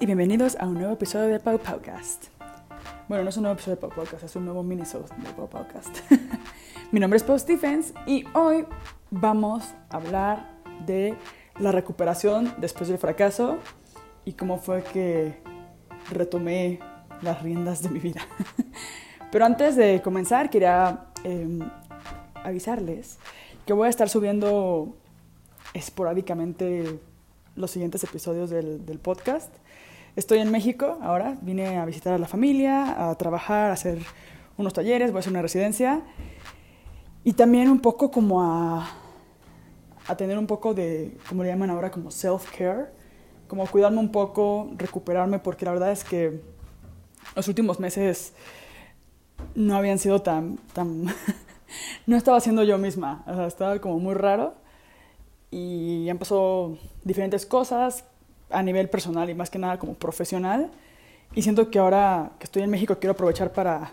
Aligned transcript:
Y 0.00 0.06
bienvenidos 0.06 0.56
a 0.58 0.66
un 0.66 0.74
nuevo 0.74 0.94
episodio 0.94 1.28
de 1.28 1.38
Pau 1.38 1.58
Podcast. 1.58 2.26
Bueno, 3.08 3.22
no 3.22 3.30
es 3.30 3.36
un 3.36 3.42
nuevo 3.44 3.54
episodio 3.54 3.76
de 3.76 3.80
Pau 3.80 3.90
Podcast, 3.90 4.24
es 4.24 4.34
un 4.34 4.44
nuevo 4.44 4.62
mini 4.62 4.82
de 4.82 5.32
Pau 5.36 5.48
Podcast. 5.48 5.98
Mi 6.92 7.00
nombre 7.00 7.18
es 7.18 7.22
Pau 7.22 7.38
Stephens 7.38 7.92
y 8.06 8.24
hoy 8.34 8.66
vamos 9.10 9.74
a 9.90 9.96
hablar 9.96 10.50
de 10.86 11.16
la 11.58 11.70
recuperación 11.70 12.52
después 12.58 12.88
del 12.88 12.98
fracaso 12.98 13.58
y 14.24 14.32
cómo 14.32 14.58
fue 14.58 14.82
que 14.82 15.38
retomé 16.10 16.80
las 17.22 17.42
riendas 17.42 17.82
de 17.82 17.90
mi 17.90 18.00
vida. 18.00 18.22
Pero 19.30 19.44
antes 19.44 19.76
de 19.76 20.00
comenzar, 20.02 20.50
quería 20.50 21.06
em, 21.22 21.60
avisarles 22.34 23.18
que 23.66 23.72
voy 23.72 23.86
a 23.86 23.90
estar 23.90 24.08
subiendo 24.08 24.96
esporádicamente 25.72 26.98
los 27.56 27.70
siguientes 27.70 28.02
episodios 28.04 28.50
del, 28.50 28.98
podcast. 29.02 29.52
Estoy 30.16 30.38
en 30.38 30.52
México 30.52 30.98
ahora, 31.02 31.36
vine 31.42 31.76
a 31.76 31.84
visitar 31.84 32.14
a 32.14 32.18
la 32.18 32.28
familia, 32.28 33.10
a 33.10 33.16
trabajar, 33.16 33.70
a 33.70 33.72
hacer 33.72 33.98
unos 34.56 34.72
talleres, 34.72 35.10
voy 35.10 35.18
a 35.18 35.20
hacer 35.20 35.32
una 35.32 35.42
residencia. 35.42 36.02
Y 37.24 37.32
también 37.32 37.68
un 37.68 37.80
poco 37.80 38.12
como 38.12 38.40
a, 38.40 38.88
a 40.06 40.16
tener 40.16 40.38
un 40.38 40.46
poco 40.46 40.72
de, 40.72 41.18
como 41.28 41.42
le 41.42 41.48
llaman 41.48 41.70
ahora, 41.70 41.90
como 41.90 42.12
self-care, 42.12 42.90
como 43.48 43.66
cuidarme 43.66 43.98
un 43.98 44.12
poco, 44.12 44.70
recuperarme, 44.76 45.40
porque 45.40 45.64
la 45.64 45.72
verdad 45.72 45.90
es 45.90 46.04
que 46.04 46.40
los 47.34 47.48
últimos 47.48 47.80
meses 47.80 48.34
no 49.56 49.76
habían 49.76 49.98
sido 49.98 50.22
tan, 50.22 50.58
tan 50.74 51.06
no 52.06 52.16
estaba 52.16 52.38
siendo 52.38 52.62
yo 52.62 52.78
misma, 52.78 53.24
o 53.26 53.34
sea, 53.34 53.48
estaba 53.48 53.80
como 53.80 53.98
muy 53.98 54.14
raro. 54.14 54.54
Y 55.50 56.08
han 56.08 56.18
pasado 56.18 56.78
diferentes 57.02 57.46
cosas 57.46 58.04
a 58.50 58.62
nivel 58.62 58.88
personal 58.88 59.28
y 59.30 59.34
más 59.34 59.50
que 59.50 59.58
nada 59.58 59.78
como 59.78 59.94
profesional. 59.94 60.70
Y 61.34 61.42
siento 61.42 61.70
que 61.70 61.78
ahora 61.78 62.32
que 62.38 62.44
estoy 62.44 62.62
en 62.62 62.70
México 62.70 62.96
quiero 62.98 63.12
aprovechar 63.12 63.52
para 63.52 63.92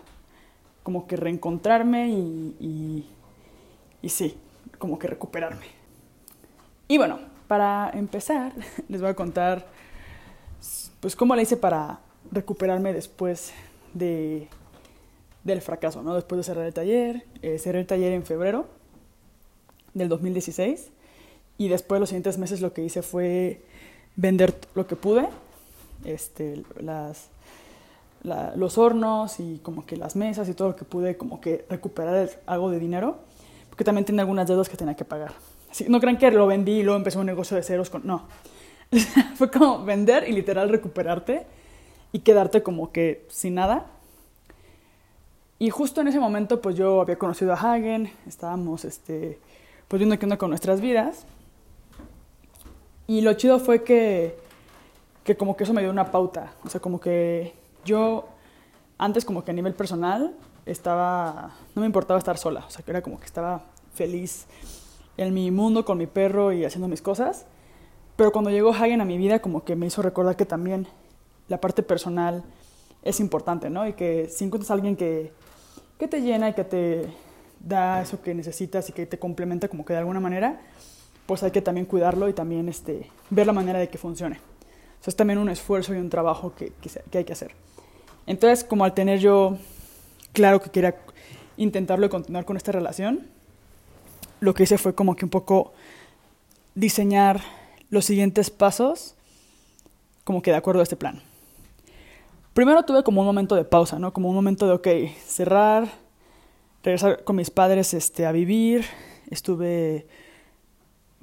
como 0.82 1.06
que 1.06 1.16
reencontrarme 1.16 2.08
y, 2.08 3.06
y, 4.02 4.08
sí, 4.08 4.36
como 4.78 4.98
que 4.98 5.06
recuperarme. 5.06 5.66
Y 6.88 6.98
bueno, 6.98 7.20
para 7.48 7.90
empezar, 7.94 8.52
les 8.88 9.00
voy 9.00 9.10
a 9.10 9.14
contar 9.14 9.66
pues 11.00 11.16
cómo 11.16 11.34
le 11.34 11.42
hice 11.42 11.56
para 11.56 12.00
recuperarme 12.30 12.92
después 12.92 13.52
de, 13.92 14.48
del 15.44 15.60
fracaso, 15.60 16.02
¿no? 16.02 16.14
Después 16.14 16.38
de 16.38 16.44
cerrar 16.44 16.66
el 16.66 16.74
taller, 16.74 17.26
eh, 17.42 17.58
cerré 17.58 17.80
el 17.80 17.86
taller 17.86 18.12
en 18.12 18.24
febrero 18.24 18.66
del 19.94 20.08
2016 20.08 20.90
y 21.58 21.68
después 21.68 22.00
los 22.00 22.08
siguientes 22.08 22.38
meses 22.38 22.60
lo 22.60 22.72
que 22.72 22.82
hice 22.82 23.02
fue 23.02 23.62
vender 24.16 24.58
lo 24.74 24.86
que 24.86 24.96
pude, 24.96 25.28
este, 26.04 26.62
las, 26.80 27.28
los 28.56 28.78
hornos 28.78 29.40
y 29.40 29.60
como 29.62 29.86
que 29.86 29.96
las 29.96 30.16
mesas 30.16 30.48
y 30.48 30.54
todo 30.54 30.68
lo 30.68 30.76
que 30.76 30.84
pude, 30.84 31.16
como 31.16 31.40
que 31.40 31.64
recuperar 31.68 32.30
algo 32.46 32.70
de 32.70 32.78
dinero, 32.78 33.18
porque 33.68 33.84
también 33.84 34.04
tenía 34.04 34.22
algunas 34.22 34.46
deudas 34.46 34.68
que 34.68 34.76
tenía 34.76 34.94
que 34.94 35.04
pagar. 35.04 35.32
Así, 35.70 35.86
no 35.88 36.00
crean 36.00 36.18
que 36.18 36.30
lo 36.30 36.46
vendí 36.46 36.80
y 36.80 36.82
luego 36.82 36.98
empecé 36.98 37.18
un 37.18 37.26
negocio 37.26 37.56
de 37.56 37.62
ceros 37.62 37.88
con... 37.90 38.06
No, 38.06 38.26
fue 39.36 39.50
como 39.50 39.84
vender 39.84 40.28
y 40.28 40.32
literal 40.32 40.68
recuperarte 40.68 41.46
y 42.12 42.20
quedarte 42.20 42.62
como 42.62 42.92
que 42.92 43.26
sin 43.28 43.54
nada. 43.54 43.86
Y 45.58 45.70
justo 45.70 46.00
en 46.00 46.08
ese 46.08 46.20
momento 46.20 46.60
pues 46.60 46.76
yo 46.76 47.00
había 47.00 47.16
conocido 47.18 47.52
a 47.52 47.56
Hagen, 47.56 48.12
estábamos 48.26 48.84
este, 48.84 49.38
pues 49.88 49.98
viendo 49.98 50.18
qué 50.18 50.26
onda 50.26 50.36
con 50.36 50.50
nuestras 50.50 50.80
vidas 50.80 51.24
y 53.06 53.20
lo 53.20 53.32
chido 53.34 53.58
fue 53.58 53.82
que, 53.82 54.36
que 55.24 55.36
como 55.36 55.56
que 55.56 55.64
eso 55.64 55.72
me 55.72 55.82
dio 55.82 55.90
una 55.90 56.10
pauta. 56.10 56.52
O 56.64 56.68
sea, 56.68 56.80
como 56.80 57.00
que 57.00 57.54
yo 57.84 58.28
antes 58.98 59.24
como 59.24 59.44
que 59.44 59.50
a 59.50 59.54
nivel 59.54 59.74
personal 59.74 60.34
estaba, 60.66 61.52
no 61.74 61.80
me 61.80 61.86
importaba 61.86 62.18
estar 62.18 62.38
sola. 62.38 62.64
O 62.66 62.70
sea, 62.70 62.84
que 62.84 62.90
era 62.90 63.02
como 63.02 63.18
que 63.18 63.26
estaba 63.26 63.62
feliz 63.94 64.46
en 65.16 65.34
mi 65.34 65.50
mundo 65.50 65.84
con 65.84 65.98
mi 65.98 66.06
perro 66.06 66.52
y 66.52 66.64
haciendo 66.64 66.88
mis 66.88 67.02
cosas. 67.02 67.46
Pero 68.16 68.32
cuando 68.32 68.50
llegó 68.50 68.70
Hagen 68.70 69.00
a 69.00 69.04
mi 69.04 69.18
vida 69.18 69.40
como 69.40 69.64
que 69.64 69.74
me 69.76 69.86
hizo 69.86 70.02
recordar 70.02 70.36
que 70.36 70.46
también 70.46 70.86
la 71.48 71.60
parte 71.60 71.82
personal 71.82 72.44
es 73.02 73.20
importante, 73.20 73.68
¿no? 73.70 73.86
Y 73.86 73.94
que 73.94 74.28
si 74.28 74.44
encuentras 74.44 74.70
a 74.70 74.74
alguien 74.74 74.96
que, 74.96 75.32
que 75.98 76.08
te 76.08 76.20
llena 76.20 76.50
y 76.50 76.54
que 76.54 76.64
te 76.64 77.06
da 77.60 78.02
eso 78.02 78.20
que 78.22 78.34
necesitas 78.34 78.88
y 78.88 78.92
que 78.92 79.06
te 79.06 79.18
complementa 79.18 79.68
como 79.68 79.84
que 79.84 79.92
de 79.92 79.98
alguna 79.98 80.20
manera, 80.20 80.60
pues 81.26 81.42
hay 81.42 81.50
que 81.50 81.62
también 81.62 81.86
cuidarlo 81.86 82.28
y 82.28 82.32
también 82.32 82.68
este, 82.68 83.10
ver 83.30 83.46
la 83.46 83.52
manera 83.52 83.78
de 83.78 83.88
que 83.88 83.98
funcione. 83.98 84.36
O 84.36 85.04
sea, 85.04 85.10
es 85.10 85.16
también 85.16 85.38
un 85.38 85.48
esfuerzo 85.48 85.94
y 85.94 85.98
un 85.98 86.10
trabajo 86.10 86.54
que, 86.54 86.72
que, 86.80 87.18
hay 87.18 87.24
que 87.24 87.32
hacer. 87.32 87.52
Entonces, 88.26 88.64
como 88.64 88.84
al 88.84 88.94
tener 88.94 89.18
yo 89.18 89.56
claro 90.32 90.60
que 90.60 90.70
quería 90.70 90.96
intentarlo 91.56 92.06
y 92.06 92.08
continuar 92.08 92.44
con 92.44 92.56
esta 92.56 92.72
relación, 92.72 93.26
lo 94.40 94.54
que 94.54 94.64
hice 94.64 94.78
fue 94.78 94.94
como 94.94 95.16
que 95.16 95.24
un 95.24 95.30
poco 95.30 95.72
diseñar 96.74 97.40
los 97.90 98.04
siguientes 98.04 98.50
pasos 98.50 99.14
como 100.24 100.40
que 100.42 100.50
de 100.50 100.56
acuerdo 100.56 100.80
a 100.80 100.82
este 100.84 100.96
plan. 100.96 101.20
Primero 102.54 102.82
tuve 102.84 103.02
como 103.02 103.22
un 103.22 103.26
momento 103.26 103.54
de 103.54 103.64
pausa, 103.64 103.98
¿no? 103.98 104.12
Como 104.12 104.28
un 104.28 104.34
momento 104.34 104.66
de, 104.66 104.72
ok, 104.72 105.16
cerrar, 105.26 105.88
regresar 106.82 107.24
con 107.24 107.36
mis 107.36 107.50
padres 107.50 107.94
este, 107.94 108.26
a 108.26 108.32
vivir. 108.32 108.84
Estuve 109.30 110.06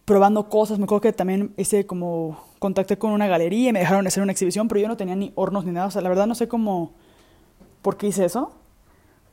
probando 0.09 0.49
cosas. 0.49 0.79
Me 0.79 0.85
acuerdo 0.85 1.01
que 1.01 1.13
también 1.13 1.53
hice 1.55 1.85
como 1.85 2.43
contacté 2.57 2.97
con 2.97 3.11
una 3.11 3.27
galería 3.27 3.69
y 3.69 3.73
me 3.73 3.77
dejaron 3.77 4.07
hacer 4.07 4.23
una 4.23 4.31
exhibición, 4.31 4.67
pero 4.67 4.81
yo 4.81 4.87
no 4.87 4.97
tenía 4.97 5.15
ni 5.15 5.31
hornos 5.35 5.65
ni 5.65 5.71
nada. 5.71 5.85
O 5.85 5.91
sea, 5.91 6.01
la 6.01 6.09
verdad 6.09 6.25
no 6.25 6.33
sé 6.33 6.47
cómo, 6.47 6.93
por 7.83 7.95
qué 7.95 8.07
hice 8.07 8.25
eso. 8.25 8.51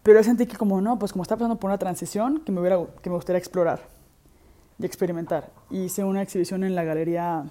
Pero 0.02 0.22
sentí 0.22 0.44
que 0.44 0.58
como 0.58 0.82
no, 0.82 0.98
pues 0.98 1.12
como 1.12 1.22
estaba 1.22 1.38
pasando 1.38 1.58
por 1.58 1.70
una 1.70 1.78
transición 1.78 2.42
que 2.44 2.52
me, 2.52 2.60
hubiera, 2.60 2.78
que 3.00 3.08
me 3.08 3.16
gustaría 3.16 3.38
explorar 3.38 3.80
y 4.78 4.84
experimentar. 4.84 5.50
hice 5.70 6.04
una 6.04 6.20
exhibición 6.20 6.62
en 6.62 6.74
la 6.74 6.84
galería 6.84 7.46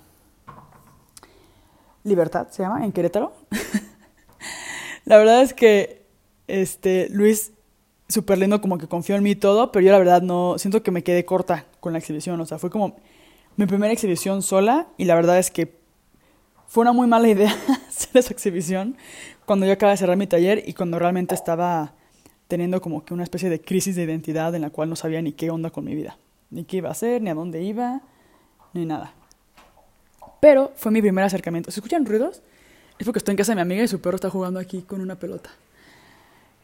Libertad, 2.03 2.49
se 2.51 2.61
llama, 2.61 2.85
en 2.85 2.91
Querétaro. 2.91 3.33
la 5.05 5.17
verdad 5.17 5.41
es 5.41 5.55
que 5.55 6.05
este, 6.47 7.09
Luis, 7.09 7.53
súper 8.07 8.37
lindo, 8.37 8.61
como 8.61 8.77
que 8.77 8.87
confió 8.87 9.15
en 9.15 9.23
mí 9.23 9.31
y 9.31 9.35
todo, 9.35 9.71
pero 9.71 9.83
yo 9.83 9.91
la 9.91 9.97
verdad 9.97 10.21
no, 10.21 10.59
siento 10.59 10.83
que 10.83 10.91
me 10.91 11.03
quedé 11.03 11.25
corta 11.25 11.65
con 11.79 11.91
la 11.91 11.97
exhibición. 11.97 12.39
O 12.39 12.45
sea, 12.45 12.59
fue 12.59 12.69
como 12.69 12.97
mi 13.57 13.65
primera 13.65 13.93
exhibición 13.93 14.41
sola 14.41 14.87
y 14.97 15.05
la 15.05 15.15
verdad 15.15 15.39
es 15.39 15.49
que 15.51 15.75
fue 16.67 16.81
una 16.81 16.91
muy 16.91 17.07
mala 17.07 17.27
idea 17.27 17.55
hacer 17.89 18.17
esa 18.17 18.33
exhibición 18.33 18.97
cuando 19.45 19.65
yo 19.65 19.73
acababa 19.73 19.91
de 19.91 19.97
cerrar 19.97 20.17
mi 20.17 20.27
taller 20.27 20.63
y 20.65 20.73
cuando 20.73 20.99
realmente 20.99 21.35
estaba 21.35 21.93
teniendo 22.47 22.81
como 22.81 23.05
que 23.05 23.13
una 23.13 23.23
especie 23.23 23.49
de 23.49 23.61
crisis 23.61 23.95
de 23.95 24.03
identidad 24.03 24.53
en 24.55 24.61
la 24.61 24.69
cual 24.69 24.89
no 24.89 24.95
sabía 24.95 25.21
ni 25.21 25.31
qué 25.31 25.49
onda 25.49 25.69
con 25.69 25.85
mi 25.85 25.95
vida, 25.95 26.17
ni 26.51 26.63
qué 26.63 26.77
iba 26.77 26.89
a 26.89 26.91
hacer, 26.91 27.21
ni 27.21 27.29
a 27.29 27.33
dónde 27.33 27.61
iba, 27.63 28.01
ni 28.73 28.85
nada. 28.85 29.13
Pero 30.41 30.71
fue 30.75 30.91
mi 30.91 31.01
primer 31.01 31.23
acercamiento. 31.23 31.71
¿Se 31.71 31.79
escuchan 31.79 32.05
ruidos? 32.05 32.41
Es 32.99 33.05
porque 33.05 33.19
estoy 33.19 33.33
en 33.33 33.37
casa 33.37 33.51
de 33.53 33.55
mi 33.55 33.61
amiga 33.61 33.83
y 33.83 33.87
su 33.87 33.99
perro 33.99 34.15
está 34.15 34.29
jugando 34.29 34.59
aquí 34.59 34.81
con 34.81 35.01
una 35.01 35.15
pelota. 35.15 35.49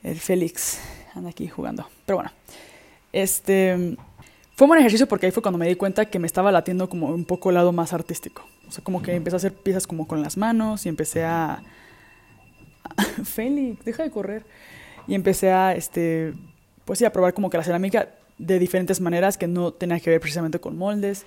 El 0.04 0.20
Félix 0.20 0.80
anda 1.16 1.30
aquí 1.30 1.48
jugando. 1.48 1.88
Pero 2.06 2.18
bueno, 2.18 2.32
este 3.12 3.98
fue 4.62 4.68
un 4.68 4.70
buen 4.70 4.80
ejercicio 4.82 5.08
porque 5.08 5.26
ahí 5.26 5.32
fue 5.32 5.42
cuando 5.42 5.58
me 5.58 5.68
di 5.68 5.74
cuenta 5.74 6.06
que 6.06 6.20
me 6.20 6.28
estaba 6.28 6.52
latiendo 6.52 6.88
como 6.88 7.08
un 7.08 7.26
poco 7.26 7.50
el 7.50 7.56
lado 7.56 7.72
más 7.72 7.94
artístico. 7.94 8.46
O 8.68 8.72
sea, 8.72 8.84
como 8.84 9.02
que 9.02 9.16
empecé 9.16 9.36
a 9.36 9.38
hacer 9.38 9.56
piezas 9.56 9.88
como 9.88 10.08
con 10.08 10.22
las 10.22 10.38
manos 10.38 10.86
y 10.86 10.90
empecé 10.90 11.24
a... 11.24 11.64
Félix, 13.24 13.84
deja 13.84 14.04
de 14.04 14.12
correr. 14.12 14.46
Y 15.08 15.16
empecé 15.16 15.50
a, 15.50 15.74
este, 15.74 16.36
pues 16.86 17.00
sí, 17.00 17.06
a 17.06 17.12
probar 17.12 17.34
como 17.34 17.50
que 17.50 17.58
la 17.58 17.64
cerámica 17.64 18.10
de 18.38 18.60
diferentes 18.60 19.02
maneras 19.02 19.36
que 19.36 19.48
no 19.48 19.72
tenía 19.72 20.00
que 20.00 20.12
ver 20.12 20.20
precisamente 20.20 20.60
con 20.60 20.78
moldes. 20.78 21.26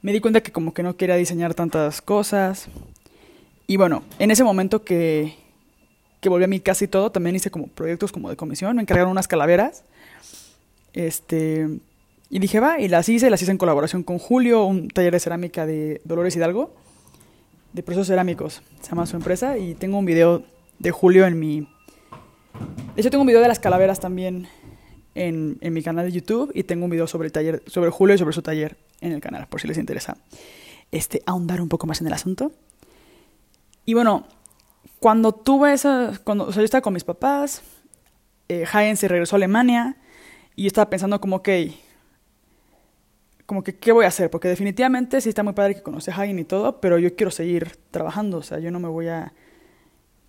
Me 0.00 0.12
di 0.12 0.20
cuenta 0.20 0.40
que 0.40 0.52
como 0.52 0.72
que 0.72 0.84
no 0.84 0.96
quería 0.96 1.16
diseñar 1.16 1.54
tantas 1.54 2.00
cosas. 2.00 2.68
Y 3.66 3.78
bueno, 3.78 4.04
en 4.20 4.30
ese 4.30 4.44
momento 4.44 4.84
que, 4.84 5.34
que 6.20 6.28
volví 6.28 6.44
a 6.44 6.46
mi 6.46 6.60
casa 6.60 6.84
y 6.84 6.86
todo, 6.86 7.10
también 7.10 7.34
hice 7.34 7.50
como 7.50 7.66
proyectos 7.66 8.12
como 8.12 8.30
de 8.30 8.36
comisión. 8.36 8.76
Me 8.76 8.82
encargaron 8.82 9.10
unas 9.10 9.26
calaveras. 9.26 9.82
Este, 10.92 11.80
y 12.28 12.38
dije, 12.38 12.60
va, 12.60 12.80
y 12.80 12.88
las 12.88 13.08
hice, 13.08 13.30
las 13.30 13.40
hice 13.40 13.52
en 13.52 13.58
colaboración 13.58 14.02
con 14.02 14.18
Julio, 14.18 14.64
un 14.64 14.88
taller 14.88 15.12
de 15.12 15.20
cerámica 15.20 15.66
de 15.66 16.00
Dolores 16.04 16.34
Hidalgo, 16.34 16.74
de 17.72 17.82
procesos 17.82 18.08
cerámicos, 18.08 18.62
se 18.80 18.90
llama 18.90 19.06
su 19.06 19.16
empresa, 19.16 19.58
y 19.58 19.74
tengo 19.74 19.98
un 19.98 20.04
video 20.04 20.42
de 20.78 20.90
Julio 20.90 21.26
en 21.26 21.38
mi... 21.38 21.68
De 22.94 23.00
hecho, 23.02 23.10
tengo 23.10 23.22
un 23.22 23.26
video 23.26 23.42
de 23.42 23.48
las 23.48 23.58
calaveras 23.58 24.00
también 24.00 24.48
en, 25.14 25.58
en 25.60 25.72
mi 25.72 25.82
canal 25.82 26.06
de 26.06 26.12
YouTube, 26.12 26.50
y 26.54 26.64
tengo 26.64 26.84
un 26.84 26.90
video 26.90 27.06
sobre 27.06 27.26
el 27.26 27.32
taller, 27.32 27.62
sobre 27.66 27.90
Julio 27.90 28.14
y 28.14 28.18
sobre 28.18 28.32
su 28.32 28.42
taller 28.42 28.76
en 29.00 29.12
el 29.12 29.20
canal, 29.20 29.46
por 29.46 29.60
si 29.60 29.68
les 29.68 29.78
interesa 29.78 30.16
este, 30.90 31.22
ahondar 31.26 31.60
un 31.60 31.68
poco 31.68 31.86
más 31.86 32.00
en 32.00 32.06
el 32.06 32.12
asunto. 32.12 32.52
Y 33.84 33.94
bueno, 33.94 34.26
cuando 34.98 35.32
tuve 35.32 35.72
esa, 35.72 36.12
cuando, 36.24 36.46
o 36.46 36.52
sea, 36.52 36.60
yo 36.60 36.64
estaba 36.64 36.82
con 36.82 36.94
mis 36.94 37.04
papás, 37.04 37.62
eh, 38.48 38.64
se 38.96 39.08
regresó 39.08 39.36
a 39.36 39.38
Alemania, 39.38 39.96
y 40.54 40.62
yo 40.62 40.68
estaba 40.68 40.88
pensando 40.88 41.20
como, 41.20 41.36
ok, 41.36 41.48
como 43.46 43.62
que, 43.62 43.76
¿qué 43.76 43.92
voy 43.92 44.04
a 44.04 44.08
hacer? 44.08 44.30
Porque 44.30 44.48
definitivamente 44.48 45.20
sí 45.20 45.28
está 45.28 45.42
muy 45.42 45.52
padre 45.52 45.76
que 45.76 45.82
conoce 45.82 46.10
a 46.10 46.14
Hagen 46.14 46.38
y 46.38 46.44
todo, 46.44 46.80
pero 46.80 46.98
yo 46.98 47.14
quiero 47.14 47.30
seguir 47.30 47.76
trabajando, 47.90 48.38
o 48.38 48.42
sea, 48.42 48.58
yo 48.58 48.70
no 48.70 48.80
me 48.80 48.88
voy 48.88 49.08
a, 49.08 49.32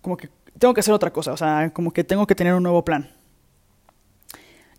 como 0.00 0.16
que 0.16 0.30
tengo 0.58 0.72
que 0.72 0.80
hacer 0.80 0.94
otra 0.94 1.12
cosa, 1.12 1.32
o 1.32 1.36
sea, 1.36 1.70
como 1.72 1.92
que 1.92 2.04
tengo 2.04 2.26
que 2.26 2.34
tener 2.34 2.54
un 2.54 2.62
nuevo 2.62 2.84
plan. 2.84 3.10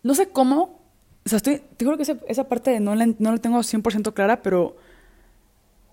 No 0.04 0.16
sé 0.16 0.30
cómo, 0.30 0.80
o 1.26 1.30
sea, 1.30 1.38
estoy, 1.38 1.62
te 1.78 1.84
juro 1.86 1.98
que 1.98 2.04
esa, 2.04 2.18
esa 2.28 2.48
parte 2.48 2.80
no 2.80 2.96
la, 2.96 3.06
no 3.06 3.32
la 3.32 3.38
tengo 3.38 3.60
100% 3.60 4.14
clara, 4.14 4.42
pero 4.42 4.78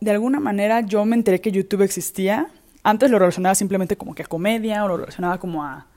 de 0.00 0.10
alguna 0.10 0.40
manera 0.40 0.80
yo 0.80 1.04
me 1.04 1.16
enteré 1.16 1.40
que 1.40 1.50
YouTube 1.50 1.82
existía. 1.82 2.48
Antes 2.82 3.10
lo 3.10 3.18
relacionaba 3.18 3.54
simplemente 3.54 3.96
como 3.96 4.14
que 4.14 4.22
a 4.22 4.26
comedia 4.26 4.84
o 4.84 4.88
lo 4.88 4.96
relacionaba 4.98 5.38
como 5.38 5.64
a, 5.64 5.88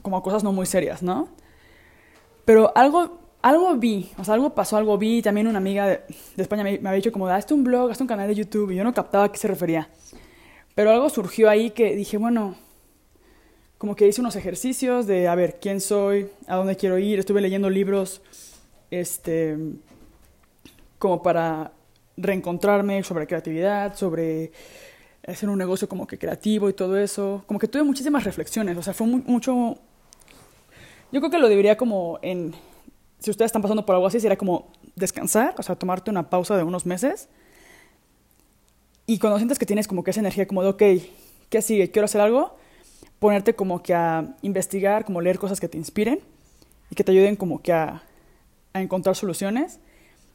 como 0.00 0.16
a 0.16 0.22
cosas 0.22 0.42
no 0.42 0.52
muy 0.52 0.66
serias, 0.66 1.02
¿no? 1.02 1.28
Pero 2.44 2.72
algo, 2.76 3.21
algo 3.42 3.74
vi, 3.76 4.10
o 4.18 4.24
sea, 4.24 4.34
algo 4.34 4.54
pasó, 4.54 4.76
algo 4.76 4.96
vi. 4.96 5.20
También 5.20 5.48
una 5.48 5.58
amiga 5.58 5.86
de, 5.86 6.02
España 6.36 6.62
me, 6.62 6.76
había 6.76 6.92
dicho 6.92 7.12
como, 7.12 7.26
hazte 7.26 7.52
un 7.52 7.64
blog, 7.64 7.90
hazte 7.90 8.04
un 8.04 8.08
canal 8.08 8.28
de 8.28 8.34
YouTube. 8.36 8.70
Y 8.70 8.76
yo 8.76 8.84
no 8.84 8.94
captaba 8.94 9.24
a 9.24 9.32
qué 9.32 9.38
se 9.38 9.48
refería. 9.48 9.88
Pero 10.74 10.90
algo 10.90 11.10
surgió 11.10 11.50
ahí 11.50 11.70
que 11.70 11.94
dije, 11.94 12.16
bueno, 12.16 12.54
como 13.78 13.96
que 13.96 14.06
hice 14.06 14.20
unos 14.20 14.36
ejercicios 14.36 15.06
de, 15.06 15.26
a 15.26 15.34
ver, 15.34 15.58
quién 15.60 15.80
soy, 15.80 16.28
a 16.46 16.54
dónde 16.54 16.76
quiero 16.76 16.98
ir. 16.98 17.18
Estuve 17.18 17.40
leyendo 17.40 17.68
libros, 17.68 18.22
este, 18.90 19.58
como 20.98 21.22
para 21.22 21.72
reencontrarme 22.16 23.02
sobre 23.02 23.26
creatividad, 23.26 23.96
sobre 23.96 24.52
hacer 25.26 25.48
un 25.48 25.58
negocio 25.58 25.88
como 25.88 26.06
que 26.06 26.16
creativo 26.16 26.68
y 26.68 26.74
todo 26.74 26.96
eso. 26.96 27.42
Como 27.46 27.58
que 27.58 27.68
tuve 27.68 27.82
muchísimas 27.82 28.22
reflexiones, 28.22 28.76
o 28.76 28.82
sea, 28.82 28.94
fue 28.94 29.06
mucho... 29.06 29.78
Yo 31.10 31.20
creo 31.20 31.30
que 31.30 31.38
lo 31.38 31.48
debería 31.48 31.76
como 31.76 32.18
en... 32.22 32.54
Si 33.22 33.30
ustedes 33.30 33.50
están 33.50 33.62
pasando 33.62 33.86
por 33.86 33.94
algo 33.94 34.06
así, 34.06 34.18
sería 34.18 34.36
como 34.36 34.72
descansar, 34.96 35.54
o 35.56 35.62
sea, 35.62 35.76
tomarte 35.76 36.10
una 36.10 36.28
pausa 36.28 36.56
de 36.56 36.64
unos 36.64 36.86
meses. 36.86 37.28
Y 39.06 39.18
cuando 39.18 39.38
sientes 39.38 39.60
que 39.60 39.66
tienes 39.66 39.86
como 39.86 40.02
que 40.02 40.10
esa 40.10 40.20
energía 40.20 40.46
como 40.48 40.62
de, 40.62 40.68
ok, 40.70 40.82
¿qué 41.48 41.62
sigue? 41.62 41.90
¿Quiero 41.92 42.06
hacer 42.06 42.20
algo? 42.20 42.56
Ponerte 43.20 43.54
como 43.54 43.80
que 43.80 43.94
a 43.94 44.34
investigar, 44.42 45.04
como 45.04 45.20
leer 45.20 45.38
cosas 45.38 45.60
que 45.60 45.68
te 45.68 45.78
inspiren 45.78 46.18
y 46.90 46.96
que 46.96 47.04
te 47.04 47.12
ayuden 47.12 47.36
como 47.36 47.62
que 47.62 47.72
a, 47.72 48.02
a 48.72 48.82
encontrar 48.82 49.14
soluciones 49.14 49.78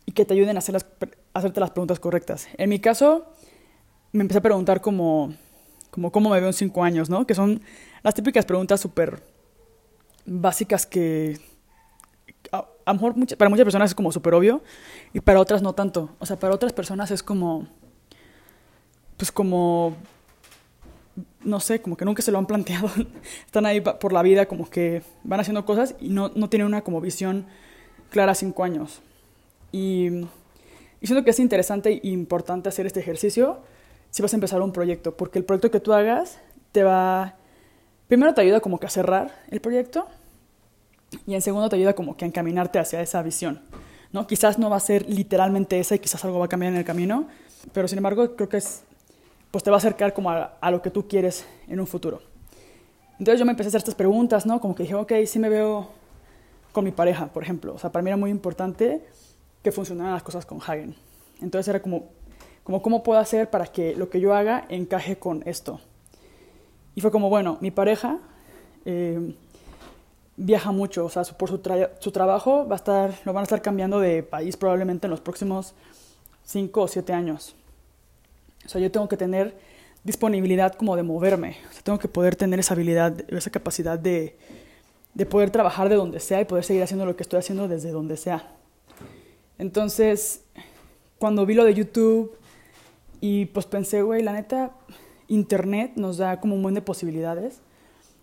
y 0.06 0.14
que 0.14 0.24
te 0.24 0.34
ayuden 0.34 0.56
a, 0.56 0.60
hacer 0.60 0.72
las, 0.72 0.86
a 1.34 1.40
hacerte 1.40 1.60
las 1.60 1.72
preguntas 1.72 2.00
correctas. 2.00 2.48
En 2.58 2.70
mi 2.70 2.80
caso, 2.80 3.26
me 4.14 4.22
empecé 4.22 4.38
a 4.38 4.42
preguntar 4.42 4.80
como, 4.80 5.34
como 5.92 6.10
cómo 6.14 6.30
me 6.30 6.40
veo 6.40 6.48
en 6.48 6.54
cinco 6.54 6.86
años, 6.86 7.10
¿no? 7.10 7.28
Que 7.28 7.36
son 7.36 7.62
las 8.02 8.14
típicas 8.14 8.46
preguntas 8.46 8.80
súper 8.80 9.22
básicas 10.26 10.86
que 10.86 11.38
a, 12.88 12.94
lo 12.94 13.00
mejor 13.00 13.38
para 13.38 13.50
muchas 13.50 13.66
personas 13.66 13.92
es 13.92 13.96
como 13.96 14.12
súper 14.14 14.34
obvio 14.34 14.62
y 15.14 15.20
para 15.20 15.42
otras 15.42 15.62
no 15.62 15.74
tanto. 15.74 16.10
O 16.20 16.26
sea, 16.26 16.38
para 16.38 16.54
otras 16.56 16.72
personas 16.72 17.12
es 17.12 17.22
como, 17.22 17.68
pues 19.18 19.30
como, 19.30 19.96
no 21.44 21.60
sé, 21.60 21.82
como 21.82 21.98
que 21.98 22.06
nunca 22.06 22.22
se 22.22 22.32
lo 22.32 22.38
han 22.38 22.46
planteado. 22.46 22.90
Están 23.46 23.66
ahí 23.66 23.82
por 23.82 24.14
la 24.14 24.22
vida 24.22 24.46
como 24.46 24.70
que 24.70 25.04
van 25.24 25.42
haciendo 25.42 25.66
cosas 25.66 25.96
y 26.00 26.10
no, 26.10 26.32
no 26.34 26.50
tienen 26.50 26.66
una 26.66 26.82
como 26.82 27.02
visión 27.02 27.46
clara 28.10 28.32
a 28.32 28.36
cinco 28.36 28.64
años. 28.64 29.02
Y, 29.74 30.08
y 31.02 31.08
siento 31.08 31.26
que 31.26 31.32
es 31.32 31.40
interesante 31.40 31.90
e 31.90 32.08
importante 32.08 32.70
hacer 32.70 32.86
este 32.86 33.02
ejercicio 33.02 33.60
si 34.12 34.22
vas 34.22 34.32
a 34.32 34.38
empezar 34.38 34.62
un 34.62 34.72
proyecto, 34.72 35.18
porque 35.18 35.40
el 35.40 35.46
proyecto 35.46 35.70
que 35.72 35.82
tú 35.82 35.92
hagas 35.92 36.40
te 36.72 36.84
va, 36.84 37.36
primero 38.08 38.34
te 38.34 38.40
ayuda 38.40 38.62
como 38.62 38.80
que 38.80 38.86
a 38.86 38.90
cerrar 38.90 39.44
el 39.52 39.60
proyecto 39.60 40.08
y 41.26 41.36
en 41.36 41.42
segundo 41.42 41.70
te 41.70 41.76
ayuda 41.76 41.94
como 41.94 42.18
que 42.18 42.26
a 42.26 42.28
encaminarte 42.28 42.80
hacia 42.80 43.02
esa 43.02 43.22
visión, 43.22 43.62
¿no? 44.12 44.28
Quizás 44.28 44.60
no 44.60 44.70
va 44.70 44.78
a 44.78 44.82
ser 44.82 45.08
literalmente 45.10 45.80
esa 45.80 45.96
y 45.96 46.00
quizás 46.00 46.24
algo 46.26 46.40
va 46.40 46.46
a 46.46 46.50
cambiar 46.50 46.74
en 46.74 46.80
el 46.80 46.86
camino, 46.86 47.28
pero 47.74 47.88
sin 47.88 47.98
embargo 47.98 48.36
creo 48.36 48.50
que 48.50 48.58
es, 48.58 48.84
pues 49.52 49.64
te 49.64 49.70
va 49.70 49.78
a 49.78 49.80
acercar 49.80 50.14
como 50.14 50.30
a, 50.30 50.72
lo 50.72 50.82
que 50.82 50.92
tú 50.92 51.08
quieres 51.08 51.46
en 51.68 51.80
un 51.80 51.88
futuro. 51.88 52.22
Entonces 53.20 53.40
yo 53.40 53.46
me 53.46 53.52
empecé 53.52 53.68
a 53.68 53.70
hacer 53.70 53.80
estas 53.80 53.96
preguntas, 53.96 54.46
¿no? 54.46 54.60
Como 54.60 54.76
que 54.76 54.84
dije, 54.84 54.96
ok, 54.96 55.12
sí 55.26 55.40
me 55.40 55.50
veo 55.50 55.90
con 56.72 56.84
mi 56.84 56.92
pareja, 56.92 57.28
por 57.28 57.42
ejemplo. 57.42 57.74
O 57.74 57.80
sea, 57.80 57.92
para 57.92 58.04
mí 58.04 58.10
era 58.10 58.18
muy 58.18 58.30
importante 58.30 59.02
que 59.64 59.72
funcionaran 59.72 60.14
las 60.14 60.24
cosas 60.24 60.46
con 60.46 60.60
Hagen. 60.62 60.96
Entonces 61.42 61.68
era 61.68 61.82
como, 61.82 62.10
como, 62.64 62.82
¿cómo 62.82 63.02
puedo 63.02 63.20
hacer 63.20 63.50
para 63.50 63.66
que 63.66 63.96
lo 63.96 64.10
que 64.10 64.20
yo 64.20 64.36
haga 64.36 64.66
encaje 64.70 65.18
con 65.18 65.42
esto? 65.48 65.80
Y 66.94 67.02
fue 67.02 67.12
como, 67.12 67.30
bueno, 67.30 67.58
mi 67.62 67.72
pareja 67.72 68.20
eh, 68.86 69.36
viaja 70.38 70.72
mucho, 70.72 71.06
o 71.06 71.10
sea, 71.10 71.24
por 71.24 71.50
su, 71.50 71.58
tra 71.58 71.92
su, 72.00 72.12
trabajo 72.12 72.68
va 72.68 72.76
a 72.76 72.78
estar, 72.78 73.14
lo 73.26 73.34
van 73.34 73.42
a 73.42 73.44
estar 73.44 73.62
cambiando 73.62 74.00
de 74.00 74.22
país 74.22 74.56
probablemente 74.56 75.08
en 75.08 75.12
los 75.12 75.20
próximos 75.20 75.74
cinco 76.46 76.84
o 76.84 76.88
siete 76.88 77.12
años. 77.12 77.56
O 78.66 78.70
sea, 78.70 78.80
yo 78.80 78.92
tengo 78.92 79.08
que 79.10 79.18
tener 79.18 79.58
disponibilidad 80.04 80.74
como 80.76 80.96
de 80.96 81.04
moverme, 81.04 81.58
o 81.70 81.74
sea, 81.74 81.82
tengo 81.82 82.00
que 82.00 82.08
poder 82.08 82.36
tener 82.36 82.60
esa 82.60 82.76
habilidad, 82.76 83.14
esa 83.30 83.50
capacidad 83.50 83.98
de, 83.98 84.38
de 85.16 85.26
poder 85.26 85.50
trabajar 85.50 85.90
de 85.90 85.96
donde 85.96 86.20
sea 86.20 86.40
y 86.40 86.46
poder 86.46 86.64
seguir 86.64 86.84
haciendo 86.84 87.06
lo 87.06 87.16
que 87.16 87.24
estoy 87.24 87.40
haciendo 87.40 87.68
desde 87.68 87.92
donde 87.92 88.16
sea. 88.16 88.48
Entonces, 89.58 90.44
cuando 91.18 91.46
vi 91.48 91.56
lo 91.56 91.66
de 91.66 91.74
YouTube 91.74 92.38
y 93.20 93.46
pues 93.48 93.66
pensé, 93.66 94.04
güey, 94.04 94.22
la 94.22 94.34
neta, 94.34 94.72
Internet 95.28 95.94
nos 95.96 96.18
da 96.18 96.40
como 96.40 96.56
un 96.56 96.62
buen 96.62 96.76
de 96.76 96.82
posibilidades 96.82 97.60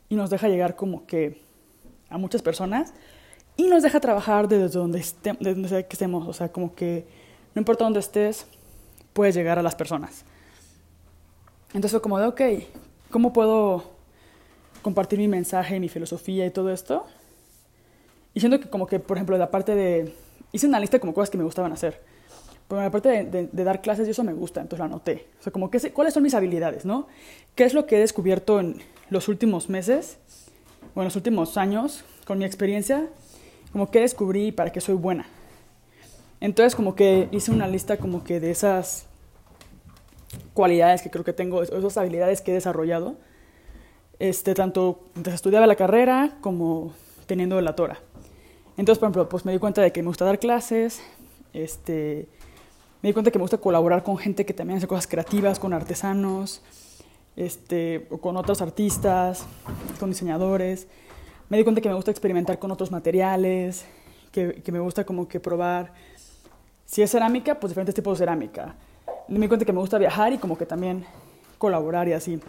y 0.09 0.15
nos 0.15 0.31
deja 0.31 0.49
llegar 0.49 0.77
como 0.77 1.07
que 1.07 1.43
a 2.09 2.19
muchas 2.19 2.43
personas 2.43 2.93
y 3.57 3.69
nos 3.69 3.83
deja 3.83 4.01
trabajar 4.01 4.49
desde 4.49 4.69
donde, 4.79 4.99
esté, 4.99 5.33
desde 5.33 5.55
donde 5.55 5.69
sea 5.69 5.83
que 5.83 5.95
estemos. 5.95 6.27
O 6.27 6.33
sea, 6.33 6.51
como 6.51 6.75
que 6.75 7.07
no 7.55 7.61
importa 7.61 7.85
dónde 7.85 8.01
estés, 8.01 8.47
puedes 9.13 9.35
llegar 9.35 9.59
a 9.59 9.63
las 9.63 9.75
personas. 9.75 10.25
Entonces 11.73 12.01
como 12.01 12.19
de, 12.19 12.27
ok, 12.27 12.41
¿cómo 13.11 13.33
puedo 13.33 13.85
compartir 14.83 15.19
mi 15.19 15.29
mensaje, 15.29 15.81
mi 15.81 15.89
filosofía 15.89 16.47
y 16.47 16.51
todo 16.51 16.71
esto? 16.73 17.05
Y 18.35 18.41
siento 18.41 18.61
que 18.61 18.69
como 18.69 18.87
que, 18.87 18.99
por 18.99 19.17
ejemplo, 19.17 19.39
la 19.39 19.51
parte 19.51 19.75
de 19.75 20.15
hice 20.53 20.67
una 20.67 20.81
lista 20.81 20.99
como 20.99 21.15
cosas 21.15 21.31
que 21.31 21.39
me 21.39 21.45
gustaban 21.45 21.73
hacer. 21.73 22.01
Pero 22.69 22.81
aparte 22.81 23.09
de, 23.09 23.25
de, 23.25 23.49
de, 23.53 23.65
dar 23.65 23.83
clases, 23.83 24.09
y 24.09 24.13
eso 24.13 24.25
me 24.25 24.33
gusta, 24.33 24.61
entonces 24.61 24.79
lo 24.79 24.85
anoté. 24.87 25.27
O 25.39 25.43
sea, 25.43 25.53
como 25.53 25.71
que, 25.71 25.93
cuáles 25.93 26.15
son 26.15 26.23
mis 26.23 26.35
habilidades, 26.35 26.85
¿no? 26.85 27.07
¿Qué 27.55 27.65
es 27.65 27.75
lo 27.75 27.87
que 27.87 27.97
he 27.97 28.01
descubierto 28.01 28.59
en 28.59 28.81
los 29.11 29.29
últimos 29.29 29.69
meses, 29.69 30.19
o 30.95 31.01
en 31.01 31.05
los 31.05 31.17
últimos 31.17 31.57
años, 31.57 32.05
con 32.27 32.39
mi 32.39 32.45
experiencia? 32.45 33.09
Como 33.73 33.91
que 33.91 34.01
descubrí 34.01 34.53
para 34.53 34.71
qué 34.73 34.81
soy 34.81 34.95
buena. 34.95 35.27
Entonces, 36.41 36.75
como 36.75 36.95
que 36.95 37.29
hice 37.33 37.51
una 37.51 37.67
lista 37.67 37.97
como 37.97 38.25
que 38.25 38.41
de 38.41 38.51
esas 38.51 39.07
cualidades 40.53 41.03
que 41.03 41.11
creo 41.11 41.25
que 41.25 41.33
tengo, 41.33 41.63
esas 41.63 41.97
habilidades 41.97 42.41
que 42.41 42.51
he 42.51 42.55
desarrollado, 42.55 43.17
este, 44.19 44.55
tanto 44.55 45.01
mientras 45.15 45.35
estudiaba 45.35 45.67
la 45.67 45.77
carrera 45.77 46.37
como 46.41 46.93
teniendo 47.27 47.61
la 47.61 47.75
tora. 47.75 47.99
Entonces, 48.77 48.99
por 48.99 49.07
ejemplo, 49.07 49.29
pues 49.29 49.45
me 49.45 49.53
di 49.53 49.59
cuenta 49.59 49.83
de 49.83 49.93
que 49.93 50.03
me 50.03 50.09
gusta 50.09 50.25
dar 50.25 50.39
clases, 50.39 51.01
este, 51.53 52.29
me 53.03 53.09
di 53.09 53.13
cuenta 53.13 53.31
que 53.31 53.39
me 53.39 53.45
gusta 53.45 53.59
colaborar 53.59 54.03
con 54.03 54.17
gente 54.17 54.45
que 54.45 54.55
también 54.55 54.79
hace 54.79 54.87
cosas 54.87 55.07
creativas, 55.07 55.59
con 55.59 55.73
artesanos, 55.73 56.63
este, 57.37 58.07
o 58.11 58.19
con 58.19 58.37
otros 58.37 58.63
artistas, 58.63 59.47
con 59.99 60.11
diseñadores. 60.11 60.87
Me 61.49 61.57
di 61.57 61.65
cuenta 61.65 61.81
que 61.81 61.89
me 61.89 61.95
gusta 61.95 62.11
experimentar 62.11 62.59
con 62.59 62.71
otros 62.71 62.91
materiales, 62.91 63.85
que, 64.33 64.63
que 64.63 64.73
me 64.73 64.81
gusta 64.81 65.05
como 65.05 65.29
que 65.29 65.41
probar. 65.41 65.93
Si 66.85 67.03
es 67.03 67.11
cerámica, 67.11 67.59
pues 67.59 67.71
diferentes 67.71 67.95
tipos 67.95 68.19
de 68.19 68.23
cerámica. 68.23 68.75
Me 69.29 69.39
di 69.39 69.49
cuenta 69.49 69.65
que 69.65 69.73
me 69.73 69.81
gusta 69.81 69.99
viajar 69.99 70.33
y 70.33 70.39
como 70.39 70.57
que 70.59 70.67
también 70.67 71.05
colaborar 71.59 72.09
y 72.09 72.13
así. 72.13 72.41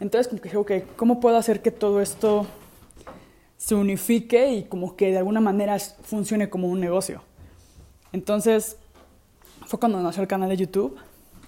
Entonces, 0.00 0.28
como 0.28 0.40
que 0.40 0.48
dije, 0.48 0.56
ok, 0.56 0.96
¿cómo 0.96 1.20
puedo 1.20 1.36
hacer 1.36 1.62
que 1.62 1.70
todo 1.70 2.00
esto 2.00 2.46
se 3.58 3.74
unifique 3.74 4.52
y 4.52 4.62
como 4.64 4.96
que 4.96 5.10
de 5.10 5.18
alguna 5.18 5.40
manera 5.40 5.78
funcione 5.78 6.48
como 6.48 6.68
un 6.68 6.80
negocio. 6.80 7.22
Entonces, 8.12 8.76
fue 9.66 9.78
cuando 9.78 10.00
nació 10.00 10.22
el 10.22 10.28
canal 10.28 10.48
de 10.48 10.56
YouTube. 10.56 10.96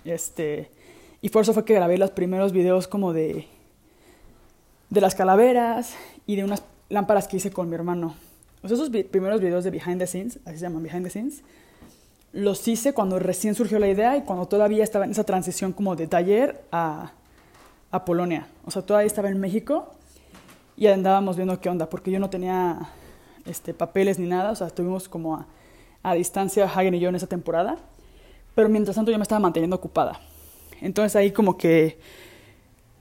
Este, 0.05 0.71
y 1.23 1.29
por 1.29 1.43
eso 1.43 1.53
fue 1.53 1.65
que 1.65 1.75
grabé 1.75 1.99
los 1.99 2.11
primeros 2.11 2.53
videos 2.53 2.89
como 2.89 3.13
de, 3.13 3.47
de 4.89 5.01
las 5.01 5.15
calaveras 5.15 5.95
y 6.27 6.37
de 6.37 6.45
unas 6.45 6.63
lámparas 6.89 7.29
que 7.29 7.37
hice 7.37 7.51
con 7.51 7.69
mi 7.69 7.75
hermano. 7.75 8.15
O 8.63 8.69
sea, 8.69 8.75
esos 8.75 8.91
vi 8.91 9.05
primeros 9.05 9.41
videos 9.41 9.65
de 9.65 9.71
behind 9.71 9.99
the 9.99 10.07
scenes, 10.07 10.39
así 10.45 10.59
se 10.59 10.63
llaman 10.63 10.83
behind 10.83 11.05
the 11.05 11.11
scenes, 11.11 11.43
los 12.33 12.67
hice 12.69 12.93
cuando 12.93 13.19
recién 13.19 13.55
surgió 13.55 13.79
la 13.79 13.89
idea 13.89 14.17
y 14.17 14.23
cuando 14.23 14.47
todavía 14.47 14.85
estaba 14.85 15.05
en 15.05 15.11
esa 15.11 15.25
transición 15.25 15.73
como 15.73 15.97
de 15.97 16.07
taller 16.07 16.63
a, 16.71 17.13
a 17.91 18.05
Polonia. 18.05 18.47
O 18.65 18.71
sea, 18.71 18.83
todavía 18.83 19.07
estaba 19.07 19.29
en 19.29 19.41
México 19.41 19.89
y 20.77 20.87
andábamos 20.87 21.37
viendo 21.37 21.61
qué 21.61 21.69
onda, 21.69 21.89
porque 21.89 22.11
yo 22.11 22.21
no 22.21 22.31
tenía 22.31 22.91
este, 23.47 23.75
papeles 23.75 24.19
ni 24.19 24.27
nada, 24.27 24.53
o 24.53 24.55
sea, 24.55 24.69
estuvimos 24.69 25.09
como 25.09 25.37
a, 25.37 25.47
a 26.03 26.15
distancia 26.15 26.65
Hagen 26.65 26.95
y 26.95 27.01
yo 27.01 27.09
en 27.09 27.17
esa 27.17 27.27
temporada, 27.27 27.77
pero 28.55 28.69
mientras 28.69 28.97
tanto 28.97 29.11
yo 29.11 29.19
me 29.19 29.23
estaba 29.23 29.41
manteniendo 29.41 29.77
ocupada. 29.77 30.21
Entonces 30.81 31.17
ahí 31.17 31.33
como 31.33 31.57
que 31.57 31.99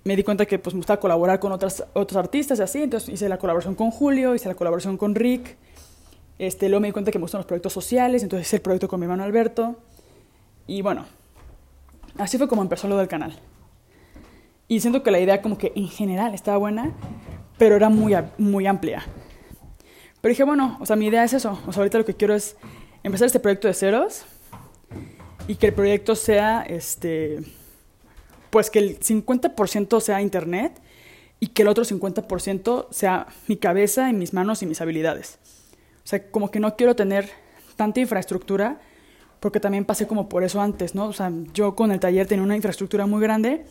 me 0.04 0.16
di 0.16 0.24
cuenta 0.24 0.46
que 0.46 0.60
pues 0.60 0.74
me 0.74 0.80
gustaba 0.80 1.00
colaborar 1.00 1.40
con 1.40 1.52
otras, 1.52 1.84
otros 1.94 2.18
artistas 2.18 2.60
y 2.60 2.62
así, 2.62 2.84
entonces 2.84 3.10
hice 3.10 3.30
la 3.30 3.38
colaboración 3.38 3.76
con 3.76 3.92
Julio, 3.92 4.34
hice 4.34 4.48
la 4.48 4.56
colaboración 4.56 4.98
con 4.98 5.16
Rick, 5.16 5.58
Este, 6.40 6.70
luego 6.70 6.82
me 6.82 6.88
di 6.88 6.94
cuenta 6.94 7.12
que 7.12 7.20
me 7.20 7.24
gustan 7.24 7.40
los 7.40 7.46
proyectos 7.46 7.74
sociales, 7.74 8.24
entonces 8.24 8.48
hice 8.48 8.56
el 8.58 8.62
proyecto 8.62 8.88
con 8.88 9.00
mi 9.00 9.06
hermano 9.06 9.24
Alberto. 9.24 9.76
Y 10.68 10.82
bueno, 10.82 11.06
así 12.18 12.38
fue 12.38 12.48
como 12.48 12.62
empezó 12.62 12.88
lo 12.88 12.98
del 12.98 13.08
canal. 13.08 13.38
Y 14.68 14.80
siento 14.80 15.04
que 15.04 15.12
la 15.12 15.20
idea 15.20 15.42
como 15.42 15.58
que 15.58 15.74
en 15.76 15.88
general 15.90 16.34
estaba 16.34 16.58
buena, 16.58 16.94
pero 17.58 17.76
era 17.76 17.90
muy, 17.90 18.16
muy 18.38 18.68
amplia. 18.68 19.04
Pero 20.22 20.30
dije, 20.30 20.44
bueno, 20.44 20.78
o 20.80 20.86
sea, 20.86 20.96
mi 20.96 21.08
idea 21.08 21.24
es 21.24 21.34
eso. 21.34 21.60
O 21.68 21.74
sea, 21.74 21.82
ahorita 21.82 21.98
lo 21.98 22.06
que 22.06 22.14
quiero 22.14 22.34
es 22.36 22.56
empezar 23.04 23.26
este 23.26 23.40
proyecto 23.40 23.68
de 23.68 23.74
ceros 23.74 24.26
y 25.48 25.56
que 25.56 25.68
el 25.68 25.74
proyecto 25.74 26.16
sea, 26.16 26.62
este, 26.62 27.40
pues 28.50 28.70
que 28.70 28.80
el 28.80 29.00
50% 29.00 30.00
sea 30.02 30.22
internet 30.22 30.80
y 31.40 31.48
que 31.48 31.62
el 31.62 31.68
otro 31.68 31.84
50% 31.84 32.88
sea 32.92 33.28
mi 33.48 33.58
cabeza 33.58 34.10
y 34.10 34.14
mis 34.14 34.34
manos 34.34 34.62
y 34.62 34.66
mis 34.66 34.82
habilidades. 34.82 35.40
O 36.04 36.08
sea, 36.08 36.30
como 36.32 36.52
que 36.52 36.60
no 36.60 36.76
quiero 36.76 36.96
tener 36.96 37.30
tanta 37.76 38.00
infraestructura 38.00 38.80
porque 39.40 39.60
también 39.60 39.86
pasé 39.86 40.06
como 40.08 40.28
por 40.28 40.44
eso 40.44 40.62
antes, 40.62 40.96
¿no? 40.96 41.06
O 41.06 41.14
sea, 41.14 41.32
yo 41.54 41.76
con 41.76 41.92
el 41.92 42.00
taller 42.00 42.28
tenía 42.28 42.44
una 42.44 42.56
infraestructura 42.56 43.06
muy 43.06 43.22
grande, 43.22 43.66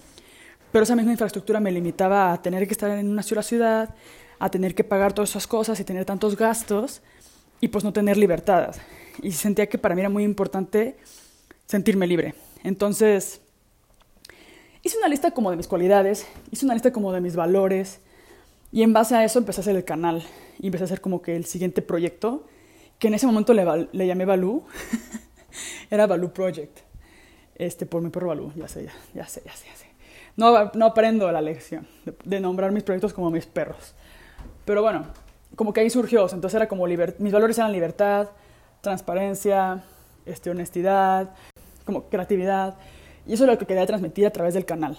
pero 0.72 0.84
esa 0.84 0.96
misma 0.96 1.12
infraestructura 1.12 1.60
me 1.60 1.70
limitaba 1.70 2.32
a 2.32 2.40
tener 2.40 2.66
que 2.66 2.72
estar 2.72 2.90
en 2.90 3.08
una 3.08 3.22
sola 3.22 3.42
ciudad, 3.42 3.94
a 4.38 4.50
tener 4.50 4.74
que 4.74 4.84
pagar 4.84 5.12
todas 5.12 5.30
esas 5.30 5.46
cosas 5.46 5.78
y 5.80 5.84
tener 5.84 6.04
tantos 6.04 6.36
gastos 6.36 7.02
y 7.60 7.68
pues 7.68 7.84
no 7.84 7.92
tener 7.92 8.16
libertad. 8.16 8.74
Y 9.22 9.32
sentía 9.32 9.66
que 9.66 9.78
para 9.78 9.94
mí 9.94 10.00
era 10.00 10.08
muy 10.08 10.24
importante 10.24 10.96
sentirme 11.66 12.06
libre. 12.06 12.34
Entonces, 12.64 13.40
hice 14.88 14.96
una 14.96 15.08
lista 15.08 15.32
como 15.32 15.50
de 15.50 15.56
mis 15.58 15.68
cualidades, 15.68 16.26
hice 16.50 16.64
una 16.64 16.72
lista 16.72 16.92
como 16.92 17.12
de 17.12 17.20
mis 17.20 17.36
valores 17.36 18.00
y 18.72 18.82
en 18.82 18.94
base 18.94 19.14
a 19.14 19.22
eso 19.22 19.38
empecé 19.38 19.60
a 19.60 19.62
hacer 19.62 19.76
el 19.76 19.84
canal 19.84 20.22
y 20.58 20.66
empecé 20.66 20.84
a 20.84 20.86
hacer 20.86 21.02
como 21.02 21.20
que 21.20 21.36
el 21.36 21.44
siguiente 21.44 21.82
proyecto, 21.82 22.46
que 22.98 23.08
en 23.08 23.14
ese 23.14 23.26
momento 23.26 23.52
le, 23.52 23.88
le 23.92 24.06
llamé 24.06 24.24
Balú, 24.24 24.64
era 25.90 26.06
Balú 26.06 26.32
Project, 26.32 26.78
este, 27.56 27.84
por 27.84 28.00
mi 28.00 28.08
perro 28.08 28.28
Balú, 28.28 28.50
ya 28.56 28.66
sé, 28.66 28.84
ya, 28.84 28.92
ya 29.14 29.26
sé, 29.26 29.42
ya 29.44 29.52
sé, 29.52 29.66
ya 29.66 29.76
sé. 29.76 29.86
No, 30.36 30.70
no 30.72 30.86
aprendo 30.86 31.30
la 31.30 31.42
lección 31.42 31.86
de, 32.06 32.14
de 32.24 32.40
nombrar 32.40 32.72
mis 32.72 32.82
proyectos 32.82 33.12
como 33.12 33.30
mis 33.30 33.44
perros. 33.44 33.94
Pero 34.64 34.80
bueno, 34.80 35.04
como 35.54 35.74
que 35.74 35.80
ahí 35.80 35.90
surgió, 35.90 36.22
entonces 36.22 36.54
era 36.54 36.66
como 36.66 36.86
mis 36.86 37.32
valores 37.32 37.58
eran 37.58 37.72
libertad, 37.72 38.28
transparencia, 38.80 39.84
este, 40.24 40.48
honestidad, 40.48 41.34
como 41.84 42.04
creatividad, 42.08 42.76
y 43.28 43.34
eso 43.34 43.44
es 43.44 43.50
lo 43.50 43.58
que 43.58 43.66
quería 43.66 43.86
transmitir 43.86 44.26
a 44.26 44.30
través 44.30 44.54
del 44.54 44.64
canal. 44.64 44.96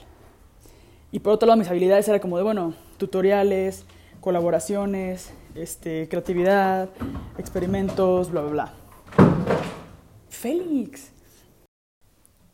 Y 1.12 1.20
por 1.20 1.34
otro 1.34 1.48
lado, 1.48 1.58
mis 1.58 1.68
habilidades 1.68 2.08
eran 2.08 2.20
como 2.20 2.38
de, 2.38 2.44
bueno, 2.44 2.76
tutoriales, 2.98 3.86
colaboraciones, 4.22 5.32
este, 5.56 6.08
creatividad, 6.08 6.90
experimentos, 7.40 8.30
bla, 8.30 8.42
bla, 8.42 8.52
bla. 8.52 8.74
Félix. 10.30 11.12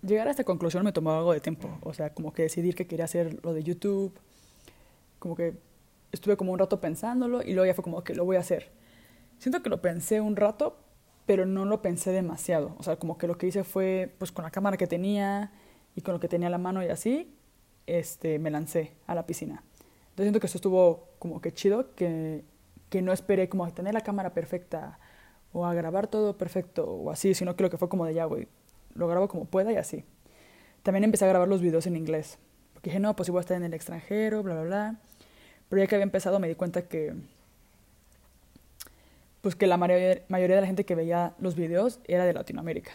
Llegar 0.02 0.30
a 0.30 0.32
esta 0.32 0.46
conclusión 0.46 0.86
me 0.86 0.94
tomó 0.94 1.12
algo 1.12 1.34
de 1.34 1.42
tiempo, 1.42 1.78
o 1.82 1.94
sea, 1.94 2.14
como 2.14 2.34
que 2.34 2.44
decidir 2.44 2.74
que 2.76 2.88
quería 2.88 3.06
hacer 3.06 3.40
lo 3.44 3.54
de 3.54 3.64
YouTube, 3.64 4.14
como 5.20 5.36
que 5.36 5.56
estuve 6.14 6.38
como 6.38 6.54
un 6.54 6.60
rato 6.60 6.80
pensándolo 6.80 7.42
y 7.42 7.54
luego 7.54 7.66
ya 7.66 7.74
fue 7.74 7.84
como 7.84 8.04
que 8.04 8.16
lo 8.16 8.24
voy 8.24 8.38
a 8.38 8.40
hacer. 8.40 8.72
Siento 9.40 9.62
que 9.62 9.70
lo 9.70 9.82
pensé 9.82 10.22
un 10.22 10.38
rato, 10.38 10.78
pero 11.26 11.46
no 11.46 11.66
lo 11.66 11.82
pensé 11.82 12.12
demasiado. 12.12 12.76
O 12.78 12.84
sea, 12.84 12.96
como 12.96 13.18
que 13.18 13.28
lo 13.28 13.38
que 13.38 13.48
hice 13.48 13.66
fue, 13.66 14.14
pues 14.20 14.32
con 14.32 14.44
la 14.44 14.52
cámara 14.52 14.78
que 14.78 14.88
tenía 14.88 15.52
y 15.96 16.02
con 16.02 16.14
lo 16.14 16.20
que 16.20 16.28
tenía 16.28 16.48
a 16.48 16.52
la 16.52 16.58
mano 16.58 16.84
y 16.84 16.88
así, 16.88 17.34
este, 17.88 18.40
me 18.40 18.52
lancé 18.52 18.94
a 19.08 19.16
la 19.16 19.26
piscina. 19.26 19.64
Entonces 20.10 20.26
siento 20.26 20.40
que 20.40 20.48
eso 20.48 20.58
estuvo 20.58 21.10
como 21.20 21.42
que 21.42 21.54
chido, 21.54 21.94
que, 21.96 22.44
que 22.90 23.02
no 23.02 23.14
esperé 23.14 23.50
como 23.50 23.66
a 23.66 23.72
tener 23.72 23.94
la 23.94 24.02
cámara 24.02 24.34
perfecta 24.34 25.00
o 25.54 25.66
a 25.66 25.74
grabar 25.74 26.08
todo 26.08 26.38
perfecto 26.38 26.86
o 26.86 27.12
así, 27.12 27.34
sino 27.34 27.56
que 27.56 27.64
lo 27.64 27.70
que 27.70 27.78
fue 27.78 27.90
como 27.90 28.06
de 28.06 28.14
ya, 28.14 28.26
güey, 28.26 28.48
lo 28.94 29.08
grabo 29.08 29.28
como 29.28 29.46
pueda 29.46 29.72
y 29.72 29.78
así. 29.78 30.04
También 30.84 31.04
empecé 31.04 31.26
a 31.26 31.30
grabar 31.30 31.48
los 31.48 31.62
videos 31.62 31.88
en 31.88 31.96
inglés, 31.96 32.38
porque 32.74 32.90
dije, 32.90 33.00
no, 33.00 33.16
pues 33.16 33.30
igual 33.30 33.42
estar 33.42 33.58
en 33.58 33.64
el 33.64 33.74
extranjero, 33.74 34.44
bla, 34.44 34.56
bla, 34.56 34.64
bla. 34.64 34.96
Pero 35.70 35.82
ya 35.82 35.88
que 35.88 35.96
había 35.96 36.04
empezado 36.04 36.40
me 36.40 36.48
di 36.48 36.56
cuenta 36.56 36.84
que 36.84 37.14
pues 39.42 39.56
que 39.56 39.68
la 39.68 39.78
mayoría 39.78 40.56
de 40.56 40.62
la 40.62 40.66
gente 40.66 40.86
que 40.86 40.96
veía 40.96 41.36
los 41.38 41.56
videos 41.56 42.00
era 42.06 42.26
de 42.26 42.34
Latinoamérica. 42.34 42.94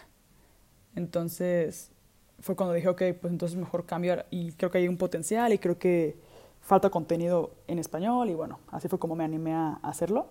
Entonces 0.95 1.91
fue 2.41 2.55
cuando 2.55 2.73
dije, 2.73 2.89
ok, 2.89 3.01
pues 3.19 3.31
entonces 3.31 3.57
mejor 3.57 3.85
cambiar 3.85 4.27
y 4.31 4.51
creo 4.53 4.71
que 4.71 4.79
hay 4.79 4.87
un 4.87 4.97
potencial 4.97 5.53
y 5.53 5.59
creo 5.59 5.77
que 5.77 6.19
falta 6.61 6.89
contenido 6.89 7.51
en 7.67 7.79
español 7.79 8.29
y 8.29 8.35
bueno, 8.35 8.59
así 8.71 8.87
fue 8.87 8.99
como 8.99 9.15
me 9.15 9.23
animé 9.23 9.53
a 9.53 9.79
hacerlo. 9.83 10.27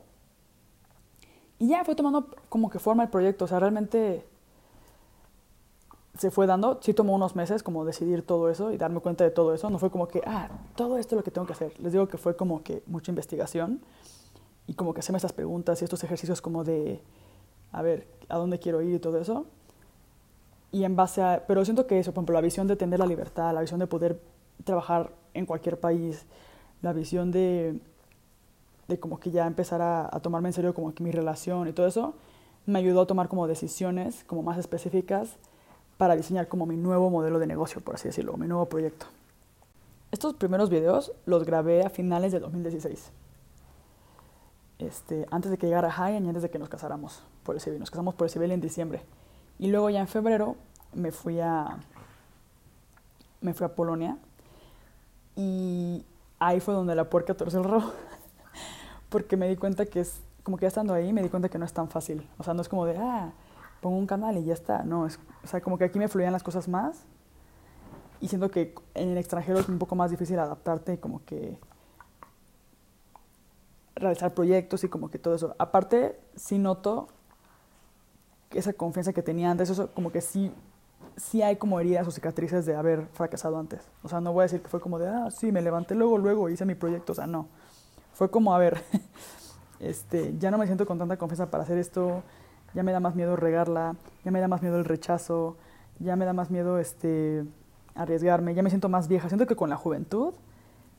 Y 1.59 1.69
ya 1.69 1.85
fue 1.85 1.95
tomando 1.95 2.29
como 2.49 2.71
que 2.71 2.79
forma 2.79 3.03
el 3.03 3.11
proyecto, 3.11 3.45
o 3.45 3.49
sea, 3.49 3.61
realmente 3.61 4.27
se 6.17 6.31
fue 6.31 6.47
dando, 6.47 6.81
sí 6.83 6.95
tomó 6.95 7.15
unos 7.15 7.37
meses 7.37 7.63
como 7.63 7.85
decidir 7.85 8.27
todo 8.27 8.51
eso 8.51 8.73
y 8.73 8.77
darme 8.77 9.01
cuenta 9.01 9.25
de 9.25 9.31
todo 9.31 9.55
eso, 9.55 9.71
no 9.71 9.79
fue 9.79 9.91
como 9.91 10.09
que, 10.09 10.23
ah, 10.27 10.49
todo 10.75 10.99
esto 10.99 11.15
es 11.15 11.19
lo 11.19 11.25
que 11.25 11.31
tengo 11.31 11.47
que 11.47 11.53
hacer, 11.53 11.79
les 11.81 11.93
digo 11.93 12.09
que 12.09 12.19
fue 12.19 12.37
como 12.37 12.63
que 12.63 12.83
mucha 12.87 13.11
investigación 13.11 13.81
y 14.67 14.75
como 14.75 14.95
que 14.95 15.01
hacerme 15.01 15.19
estas 15.19 15.33
preguntas 15.33 15.81
y 15.81 15.85
estos 15.85 16.03
ejercicios 16.05 16.41
como 16.41 16.65
de, 16.65 17.03
a 17.73 17.83
ver, 17.83 18.09
¿a 18.29 18.37
dónde 18.37 18.59
quiero 18.59 18.83
ir 18.83 18.95
y 18.95 18.99
todo 18.99 19.19
eso? 19.19 19.47
Y 20.73 20.85
en 20.85 20.97
base 20.97 21.23
a, 21.23 21.45
pero 21.47 21.65
siento 21.65 21.87
que 21.87 21.99
eso, 21.99 22.13
por 22.13 22.23
ejemplo, 22.23 22.35
la 22.35 22.41
visión 22.41 22.67
de 22.67 22.77
tener 22.77 22.99
la 22.99 23.07
libertad, 23.07 23.53
la 23.53 23.61
visión 23.61 23.81
de 23.81 23.87
poder 23.87 24.21
trabajar 24.65 25.11
en 25.35 25.47
cualquier 25.47 25.81
país, 25.81 26.27
la 26.83 26.93
visión 26.93 27.31
de, 27.31 27.81
de 28.89 29.01
como 29.01 29.19
que 29.19 29.31
ya 29.31 29.47
empezar 29.47 29.83
a, 29.83 30.09
a 30.15 30.21
tomarme 30.21 30.49
en 30.49 30.53
serio 30.53 30.75
como 30.75 30.95
que 30.95 31.03
mi 31.03 31.11
relación 31.11 31.67
y 31.69 31.73
todo 31.73 31.87
eso, 31.87 32.15
me 32.67 32.79
ayudó 32.79 33.03
a 33.03 33.07
tomar 33.07 33.29
como 33.29 33.47
decisiones 33.47 34.25
como 34.25 34.43
más 34.43 34.59
específicas 34.59 35.37
para 35.97 36.17
diseñar 36.17 36.49
como 36.49 36.67
mi 36.67 36.77
nuevo 36.77 37.11
modelo 37.11 37.39
de 37.39 37.47
negocio, 37.47 37.81
por 37.81 37.97
así 37.97 38.09
decirlo, 38.09 38.37
mi 38.37 38.47
nuevo 38.47 38.67
proyecto. 38.67 39.07
Estos 40.11 40.35
primeros 40.35 40.71
videos 40.71 41.13
los 41.27 41.45
grabé 41.45 41.85
a 41.85 41.91
finales 41.91 42.33
de 42.33 42.41
2016. 42.41 43.13
Este, 44.79 45.27
antes 45.31 45.51
de 45.51 45.59
que 45.59 45.67
llegara 45.67 45.91
High 45.91 46.15
y 46.15 46.17
antes 46.17 46.43
de 46.43 46.51
que 46.51 46.59
nos 46.59 46.69
casáramos 46.69 47.23
por 47.45 47.55
el 47.55 47.61
civil. 47.61 47.79
Nos 47.79 47.91
casamos 47.91 48.15
por 48.15 48.27
el 48.27 48.31
civil 48.31 48.51
en 48.51 48.61
diciembre. 48.61 49.03
Y 49.61 49.67
luego 49.67 49.91
ya 49.91 50.01
en 50.01 50.09
febrero 50.09 50.57
me 50.95 51.13
fui 51.13 51.39
a, 51.39 51.77
me 53.43 53.53
fui 53.53 53.67
a 53.67 53.75
Polonia 53.75 54.17
y 55.37 56.03
ahí 56.39 56.61
fue 56.61 56.73
donde 56.73 56.95
la 56.95 57.11
puerca 57.11 57.35
torció 57.35 57.59
el 57.59 57.67
rabo. 57.67 57.93
Porque 59.11 59.37
me 59.37 59.47
di 59.51 59.57
cuenta 59.57 59.85
que 59.85 60.01
es, 60.01 60.23
como 60.45 60.57
que 60.57 60.63
ya 60.63 60.69
estando 60.69 60.95
ahí, 60.95 61.13
me 61.13 61.23
di 61.23 61.29
cuenta 61.29 61.51
que 61.51 61.59
no 61.59 61.67
es 61.67 61.75
tan 61.75 61.91
fácil. 61.91 62.27
O 62.39 62.43
sea, 62.43 62.55
no 62.55 62.63
es 62.63 62.71
como 62.71 62.87
de, 62.87 62.97
ah, 62.97 63.33
pongo 63.83 63.99
un 63.99 64.07
canal 64.07 64.39
y 64.39 64.45
ya 64.45 64.55
está. 64.55 64.83
No, 64.83 65.05
es, 65.05 65.21
o 65.45 65.47
sea, 65.47 65.61
como 65.61 65.77
que 65.77 65.85
aquí 65.85 65.99
me 65.99 66.09
fluían 66.09 66.33
las 66.33 66.43
cosas 66.43 66.67
más. 66.67 67.05
Y 68.19 68.29
siento 68.29 68.51
que 68.51 68.75
en 68.95 69.11
el 69.11 69.19
extranjero 69.19 69.59
es 69.59 69.69
un 69.69 69.79
poco 69.79 69.95
más 69.95 70.11
difícil 70.11 70.39
adaptarte, 70.39 70.99
como 70.99 71.23
que 71.27 71.59
realizar 73.95 74.33
proyectos 74.33 74.85
y 74.85 74.89
como 74.89 75.11
que 75.11 75.19
todo 75.19 75.35
eso. 75.35 75.55
Aparte, 75.59 76.19
sí 76.35 76.59
noto 76.59 77.09
esa 78.55 78.73
confianza 78.73 79.13
que 79.13 79.23
tenía 79.23 79.51
antes, 79.51 79.71
eso 79.71 79.91
como 79.95 80.11
que 80.11 80.21
sí, 80.21 80.53
sí 81.17 81.43
hay 81.43 81.57
como 81.57 81.79
heridas 81.79 82.07
o 82.07 82.11
cicatrices 82.11 82.67
de 82.67 82.75
haber 82.75 83.07
fracasado 83.13 83.59
antes. 83.59 83.81
O 84.03 84.09
sea, 84.09 84.21
no 84.21 84.33
voy 84.33 84.43
a 84.43 84.45
decir 84.45 84.61
que 84.61 84.69
fue 84.69 84.81
como 84.81 84.99
de, 84.99 85.09
ah, 85.09 85.31
sí, 85.31 85.53
me 85.53 85.63
levanté 85.63 85.95
luego, 85.95 86.19
luego 86.19 86.49
hice 86.49 86.65
mi 86.65 86.75
proyecto. 86.75 87.13
O 87.13 87.15
sea, 87.15 87.27
no. 87.27 87.49
Fue 88.13 88.31
como, 88.31 88.55
a 88.55 88.59
ver, 88.59 88.83
este, 89.81 90.37
ya 90.39 90.51
no 90.51 90.59
me 90.59 90.67
siento 90.67 90.87
con 90.87 90.99
tanta 90.99 91.17
confianza 91.17 91.51
para 91.51 91.63
hacer 91.63 91.79
esto, 91.79 92.23
ya 92.75 92.83
me 92.83 92.93
da 92.93 93.01
más 93.01 93.15
miedo 93.15 93.37
regarla, 93.37 93.97
ya 94.25 94.31
me 94.31 94.41
da 94.41 94.49
más 94.49 94.63
miedo 94.63 94.79
el 94.79 94.85
rechazo, 94.85 95.57
ya 95.99 96.17
me 96.17 96.25
da 96.25 96.33
más 96.33 96.51
miedo 96.51 96.79
este, 96.79 97.45
arriesgarme, 97.95 98.55
ya 98.55 98.63
me 98.63 98.71
siento 98.71 98.89
más 98.89 99.09
vieja. 99.09 99.29
Siento 99.29 99.47
que 99.47 99.57
con 99.57 99.71
la 99.71 99.77
juventud 99.77 100.35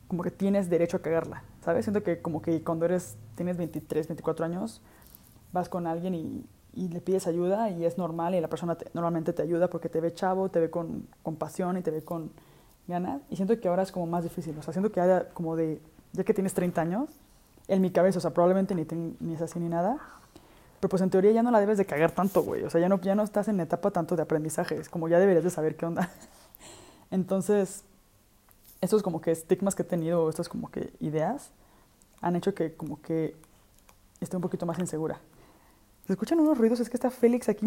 como 0.08 0.24
que 0.24 0.31
tienes 0.31 0.70
derecho 0.70 0.98
a 0.98 1.01
cagarla, 1.01 1.43
¿sabes? 1.63 1.86
Siento 1.86 2.03
que 2.03 2.22
como 2.22 2.41
que 2.41 2.62
cuando 2.63 2.84
eres, 2.86 3.17
tienes 3.36 3.55
23, 3.55 4.10
24 4.10 4.46
años, 4.46 4.81
vas 5.53 5.70
con 5.70 5.88
alguien 5.88 6.15
y, 6.15 6.46
y 6.73 6.87
le 6.87 7.01
pides 7.01 7.27
ayuda 7.27 7.69
y 7.69 7.85
es 7.85 7.97
normal 7.97 8.35
y 8.35 8.41
la 8.41 8.47
persona 8.47 8.77
normalmente 8.93 9.33
te 9.33 9.41
ayuda 9.41 9.69
porque 9.69 9.89
te 9.89 9.99
ve 9.99 10.13
chavo, 10.13 10.49
te 10.49 10.59
ve 10.59 10.69
con, 10.69 11.07
con 11.23 11.35
pasión 11.35 11.77
y 11.77 11.81
te 11.81 11.91
ve 11.91 12.03
con 12.03 12.31
ganas. 12.87 13.21
Y 13.29 13.35
siento 13.35 13.59
que 13.59 13.67
ahora 13.67 13.83
es 13.83 13.91
como 13.91 14.07
más 14.07 14.23
difícil, 14.23 14.57
o 14.57 14.61
sea, 14.61 14.73
siento 14.73 14.91
que 14.91 15.01
haya 15.01 15.29
como 15.29 15.55
de, 15.55 15.81
ya 16.13 16.23
que 16.23 16.33
tienes 16.33 16.53
30 16.53 16.81
años, 16.81 17.09
en 17.67 17.81
mi 17.81 17.91
cabeza, 17.91 18.19
o 18.19 18.21
sea, 18.21 18.31
probablemente 18.31 18.75
ni, 18.75 18.85
ni 19.19 19.33
es 19.35 19.41
así 19.41 19.59
ni 19.59 19.69
nada, 19.69 19.99
pero 20.81 20.89
pues 20.89 21.03
en 21.03 21.11
teoría 21.11 21.31
ya 21.31 21.43
no 21.43 21.51
la 21.51 21.59
debes 21.59 21.77
de 21.77 21.85
cagar 21.85 22.11
tanto, 22.11 22.41
güey. 22.41 22.63
O 22.63 22.69
sea, 22.71 22.81
ya 22.81 22.89
no, 22.89 22.99
ya 23.01 23.13
no 23.13 23.21
estás 23.21 23.47
en 23.47 23.59
etapa 23.59 23.91
tanto 23.91 24.15
de 24.15 24.23
aprendizaje. 24.23 24.77
Es 24.77 24.89
como 24.89 25.07
ya 25.07 25.19
deberías 25.19 25.43
de 25.43 25.51
saber 25.51 25.75
qué 25.75 25.85
onda. 25.85 26.09
Entonces, 27.11 27.83
estos 28.81 29.03
como 29.03 29.21
que 29.21 29.29
estigmas 29.29 29.75
que 29.75 29.83
he 29.83 29.85
tenido, 29.85 30.27
estas 30.27 30.49
como 30.49 30.71
que 30.71 30.91
ideas, 30.99 31.51
han 32.19 32.35
hecho 32.35 32.55
que 32.55 32.73
como 32.73 32.99
que 32.99 33.35
esté 34.19 34.35
un 34.35 34.41
poquito 34.41 34.65
más 34.65 34.79
insegura. 34.79 35.21
¿Se 36.05 36.13
escuchan 36.13 36.39
unos 36.39 36.58
ruidos? 36.58 36.79
Es 36.79 36.89
que 36.89 36.98
está 36.98 37.10
Félix 37.10 37.50
aquí 37.50 37.65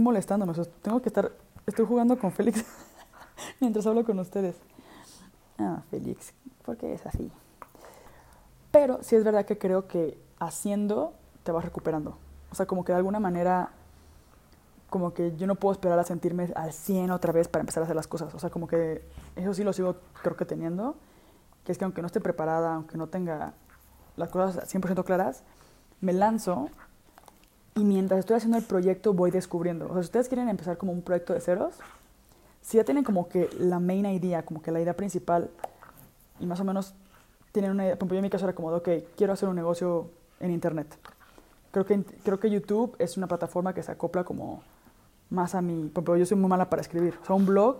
sea, 0.55 0.64
tengo 0.83 1.00
que 1.00 1.09
estar, 1.09 1.33
estoy 1.67 1.87
jugando 1.87 2.19
con 2.19 2.33
Félix 2.33 2.64
mientras 3.61 3.87
hablo 3.87 4.05
con 4.05 4.19
ustedes. 4.19 4.57
Ah, 5.59 5.83
Félix, 5.91 6.33
¿por 6.64 6.76
qué 6.76 6.95
es 6.95 7.07
así? 7.07 7.31
Pero 8.71 8.99
sí 9.03 9.14
es 9.14 9.23
verdad 9.23 9.45
que 9.45 9.57
creo 9.57 9.87
que 9.87 10.19
haciendo 10.38 11.14
te 11.45 11.53
vas 11.53 11.64
recuperando. 11.64 12.19
O 12.50 12.55
sea, 12.55 12.67
como 12.67 12.85
que 12.85 12.93
de 12.93 12.99
alguna 12.99 13.21
manera, 13.21 13.71
como 14.91 15.14
que 15.14 15.37
yo 15.37 15.47
no 15.47 15.55
puedo 15.55 15.73
esperar 15.73 15.99
a 15.99 16.05
sentirme 16.05 16.53
al 16.57 16.73
100 16.73 17.12
otra 17.12 17.33
vez 17.33 17.49
para 17.49 17.61
empezar 17.61 17.83
a 17.83 17.85
hacer 17.85 17.97
las 17.97 18.09
cosas. 18.09 18.35
O 18.35 18.38
sea, 18.38 18.50
como 18.50 18.67
que 18.67 19.03
eso 19.37 19.55
sí 19.55 19.62
lo 19.62 19.73
sigo 19.73 19.97
creo 20.23 20.37
que 20.37 20.45
teniendo, 20.45 20.97
que 21.64 21.73
es 21.73 21.79
que 21.79 21.85
aunque 21.85 22.03
no 22.03 22.07
esté 22.07 22.21
preparada, 22.21 22.75
aunque 22.75 22.99
no 22.99 23.09
tenga 23.09 23.55
las 24.17 24.29
cosas 24.29 24.73
100% 24.73 25.05
claras, 25.05 25.45
me 26.00 26.12
lanzo 26.12 26.69
y 27.75 27.85
mientras 27.85 28.21
estoy 28.21 28.37
haciendo 28.37 28.57
el 28.57 28.64
proyecto 28.64 29.12
voy 29.12 29.31
descubriendo. 29.31 29.87
O 29.87 29.93
sea, 29.95 30.02
si 30.02 30.07
ustedes 30.07 30.28
quieren 30.28 30.49
empezar 30.49 30.76
como 30.76 30.93
un 30.93 31.02
proyecto 31.02 31.33
de 31.33 31.40
ceros, 31.40 31.75
si 32.62 32.76
ya 32.76 32.85
tienen 32.85 33.04
como 33.04 33.28
que 33.28 33.50
la 33.59 33.81
main 33.81 34.07
idea, 34.07 34.45
como 34.45 34.62
que 34.62 34.71
la 34.71 34.81
idea 34.81 34.95
principal, 34.95 35.50
y 36.40 36.47
más 36.47 36.61
o 36.61 36.64
menos 36.64 36.95
tienen 37.52 37.73
una 37.73 37.85
idea, 37.85 37.95
por 37.95 38.07
ejemplo, 38.07 38.14
yo 38.14 38.19
en 38.19 38.23
mi 38.25 38.31
caso 38.31 38.45
era 38.45 38.54
como, 38.54 38.69
ok, 38.69 38.88
quiero 39.16 39.33
hacer 39.33 39.49
un 39.49 39.57
negocio 39.57 40.11
en 40.40 40.50
internet. 40.50 40.99
Creo 41.73 41.85
que, 41.85 42.02
creo 42.23 42.38
que 42.38 42.50
YouTube 42.50 42.95
es 42.99 43.16
una 43.16 43.26
plataforma 43.26 43.75
que 43.75 43.83
se 43.83 43.90
acopla 43.90 44.25
como 44.25 44.62
más 45.31 45.54
a 45.54 45.62
mí. 45.62 45.90
Por 45.93 46.16
yo 46.16 46.25
soy 46.25 46.37
muy 46.37 46.49
mala 46.49 46.71
para 46.71 46.81
escribir. 46.83 47.19
O 47.23 47.26
sea, 47.26 47.35
un 47.35 47.47
blog 47.47 47.78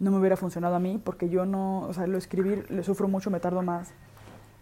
no 0.00 0.10
me 0.10 0.18
hubiera 0.18 0.36
funcionado 0.36 0.74
a 0.74 0.80
mí 0.80 1.00
porque 1.02 1.28
yo 1.28 1.46
no, 1.46 1.82
o 1.82 1.92
sea, 1.92 2.06
lo 2.08 2.18
escribir 2.18 2.68
le 2.70 2.82
sufro 2.82 3.06
mucho, 3.06 3.30
me 3.30 3.38
tardo 3.38 3.62
más. 3.62 3.92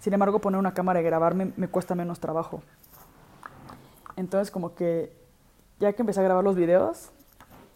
Sin 0.00 0.12
embargo, 0.12 0.38
poner 0.38 0.58
una 0.58 0.74
cámara 0.74 1.00
y 1.00 1.04
grabarme 1.04 1.52
me 1.56 1.68
cuesta 1.68 1.94
menos 1.94 2.20
trabajo. 2.20 2.62
Entonces, 4.20 4.50
como 4.50 4.74
que 4.74 5.12
ya 5.78 5.94
que 5.94 6.02
empecé 6.02 6.20
a 6.20 6.22
grabar 6.22 6.44
los 6.44 6.54
videos, 6.54 7.10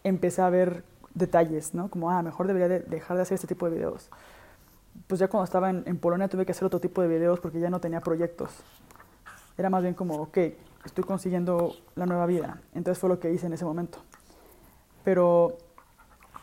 empecé 0.05 0.43
a 0.43 0.51
ver 0.51 0.85
detalles, 1.15 1.73
¿no? 1.73 1.89
Como, 1.89 2.11
ah, 2.11 2.23
mejor 2.23 2.47
debería 2.47 2.69
de 2.69 2.81
dejar 2.81 3.17
de 3.17 3.23
hacer 3.23 3.37
este 3.37 3.47
tipo 3.47 3.69
de 3.69 3.77
videos. 3.77 4.11
Pues 5.07 5.19
ya 5.19 5.29
cuando 5.29 5.45
estaba 5.45 5.71
en, 5.71 5.85
en, 5.87 5.97
Polonia 5.97 6.29
tuve 6.29 6.45
que 6.45 6.53
hacer 6.53 6.67
otro 6.67 6.81
tipo 6.81 7.01
de 7.01 7.09
videos 7.09 7.41
porque 7.41 7.61
ya 7.61 7.71
no 7.71 7.81
tenía 7.81 8.01
proyectos. 8.01 8.51
Era 9.57 9.71
más 9.71 9.83
bien 9.83 9.95
como, 9.95 10.17
ok, 10.17 10.39
estoy 10.85 11.05
consiguiendo 11.05 11.77
la 11.95 12.05
nueva 12.05 12.27
vida. 12.27 12.61
Entonces 12.75 13.01
fue 13.01 13.09
lo 13.09 13.19
que 13.19 13.33
hice 13.33 13.47
en 13.47 13.55
ese 13.55 13.65
momento. 13.65 13.99
Pero 15.03 15.57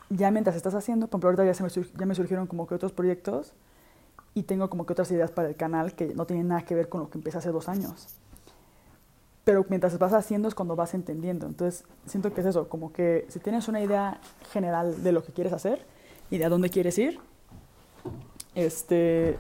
ya 0.10 0.32
mientras 0.32 0.56
estás 0.56 0.74
haciendo, 0.74 1.08
por 1.08 1.20
ejemplo, 1.20 1.30
ahorita 1.30 1.46
ya, 1.46 1.54
se 1.54 1.64
me, 1.64 1.88
ya 2.00 2.06
me 2.08 2.16
surgieron 2.16 2.48
como 2.48 2.66
que 2.66 2.74
otros 2.74 2.92
proyectos 2.92 3.54
y 4.34 4.44
tengo 4.44 4.68
como 4.68 4.88
que 4.88 4.94
otras 4.94 5.12
ideas 5.12 5.30
para 5.30 5.48
el 5.50 5.56
canal 5.56 5.94
que 5.94 6.16
no 6.16 6.26
tienen 6.26 6.48
nada 6.48 6.64
que 6.64 6.74
ver 6.74 6.90
con 6.90 7.02
lo 7.02 7.10
que 7.12 7.20
empecé 7.20 7.38
hace 7.38 7.52
dos 7.52 7.70
años 7.70 8.21
pero 9.44 9.66
mientras 9.70 9.98
vas 9.98 10.14
haciendo 10.14 10.48
es 10.48 10.56
cuando 10.56 10.76
vas 10.76 10.94
entendiendo. 10.94 11.48
Entonces, 11.48 11.84
siento 12.06 12.34
que 12.34 12.42
es 12.42 12.48
eso, 12.48 12.70
como 12.70 12.94
que 12.94 13.26
si 13.30 13.40
tienes 13.40 13.68
una 13.68 13.82
idea 13.82 14.20
general 14.52 15.04
de 15.04 15.12
lo 15.12 15.24
que 15.24 15.32
quieres 15.32 15.54
hacer 15.54 15.86
y 16.30 16.38
de 16.38 16.46
a 16.46 16.50
dónde 16.50 16.70
quieres 16.70 16.98
ir, 16.98 17.20
este, 18.56 19.38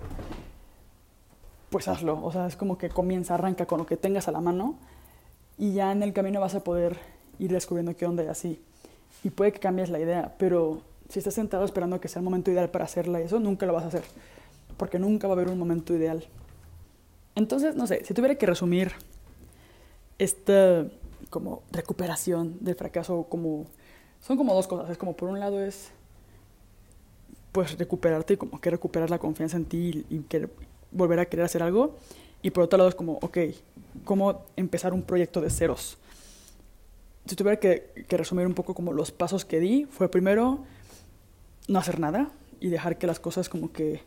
pues 1.70 1.88
hazlo. 1.88 2.24
O 2.24 2.31
sea, 2.31 2.48
es 2.48 2.55
como 2.55 2.77
que 2.77 2.89
comienza, 2.89 3.36
arranca 3.36 3.65
con 3.65 3.79
lo 3.79 3.86
que 3.86 3.98
tengas 3.98 4.27
a 4.27 4.31
la 4.31 4.41
mano 4.41 4.75
y 5.58 5.74
ya 5.74 5.91
en 5.91 6.01
el 6.01 6.13
camino 6.13 6.39
vas 6.39 6.55
a 6.55 6.63
poder 6.63 6.98
ir 7.38 7.51
descubriendo 7.51 7.96
qué 7.96 8.05
onda 8.05 8.24
y 8.24 8.27
así. 8.27 8.62
Y 9.24 9.29
puede 9.29 9.51
que 9.51 9.60
cambies 9.60 9.89
la 9.89 10.00
idea, 10.00 10.34
pero 10.39 10.81
si 11.10 11.20
estás 11.20 11.36
sentado 11.36 11.63
esperando 11.63 12.00
que 12.01 12.08
sea 12.08 12.22
el 12.22 12.24
momento 12.24 12.50
ideal 12.50 12.70
para 12.70 12.86
hacerla 12.86 13.22
y 13.22 13.25
eso, 13.25 13.39
nunca 13.39 13.65
lo 13.65 13.74
vas 13.74 13.84
a 13.84 13.88
hacer, 13.88 14.03
porque 14.77 14.98
nunca 14.98 15.27
va 15.27 15.34
a 15.34 15.38
haber 15.38 15.50
un 15.50 15.60
momento 15.60 15.93
ideal. 15.93 16.25
Entonces, 17.36 17.75
no 17.75 17.86
sé, 17.86 18.03
si 18.03 18.13
tuviera 18.13 18.36
que 18.36 18.46
resumir 18.46 18.93
esta 20.23 20.85
como 21.29 21.63
recuperación 21.71 22.57
del 22.59 22.75
fracaso 22.75 23.25
como 23.29 23.65
son 24.21 24.37
como 24.37 24.53
dos 24.53 24.67
cosas. 24.67 24.89
Es 24.89 24.97
como 24.97 25.15
por 25.15 25.29
un 25.29 25.39
lado 25.39 25.63
es 25.63 25.91
pues 27.51 27.77
recuperarte 27.77 28.35
y 28.35 28.37
como 28.37 28.61
que 28.61 28.69
recuperar 28.69 29.09
la 29.09 29.19
confianza 29.19 29.57
en 29.57 29.65
ti 29.65 30.05
y, 30.09 30.19
que 30.19 30.47
volver 30.91 31.19
a 31.19 31.25
querer 31.25 31.45
hacer 31.45 31.63
algo. 31.63 31.95
Y 32.41 32.51
por 32.51 32.63
otro 32.63 32.77
lado 32.77 32.89
es 32.89 32.95
como 32.95 33.13
ok 33.21 33.37
cómo 34.03 34.45
empezar 34.55 34.93
un 34.93 35.01
proyecto 35.01 35.41
de 35.41 35.49
ceros 35.49 35.97
si 37.25 37.36
tuviera 37.36 37.60
que, 37.60 38.05
que 38.07 38.17
resumir 38.17 38.47
un 38.47 38.53
poco 38.53 38.73
como 38.73 38.93
los 38.93 39.12
pasos 39.12 39.45
que 39.45 39.60
di 39.60 39.86
fue 39.86 40.10
primero 40.10 40.63
no 41.67 41.79
hacer 41.79 41.99
nada 41.99 42.31
y 42.60 42.69
dejar 42.69 42.97
que 42.97 43.07
las 43.07 43.19
cosas 43.19 43.49
como 43.49 43.71
que 43.71 44.01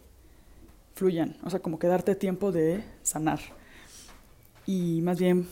fluyan. 0.94 1.36
O 1.44 1.50
sea 1.50 1.60
como 1.60 1.78
que 1.78 1.86
darte 1.86 2.14
tiempo 2.14 2.52
de 2.52 2.84
sanar. 3.02 3.40
Y 4.66 5.00
más 5.02 5.18
bien 5.18 5.46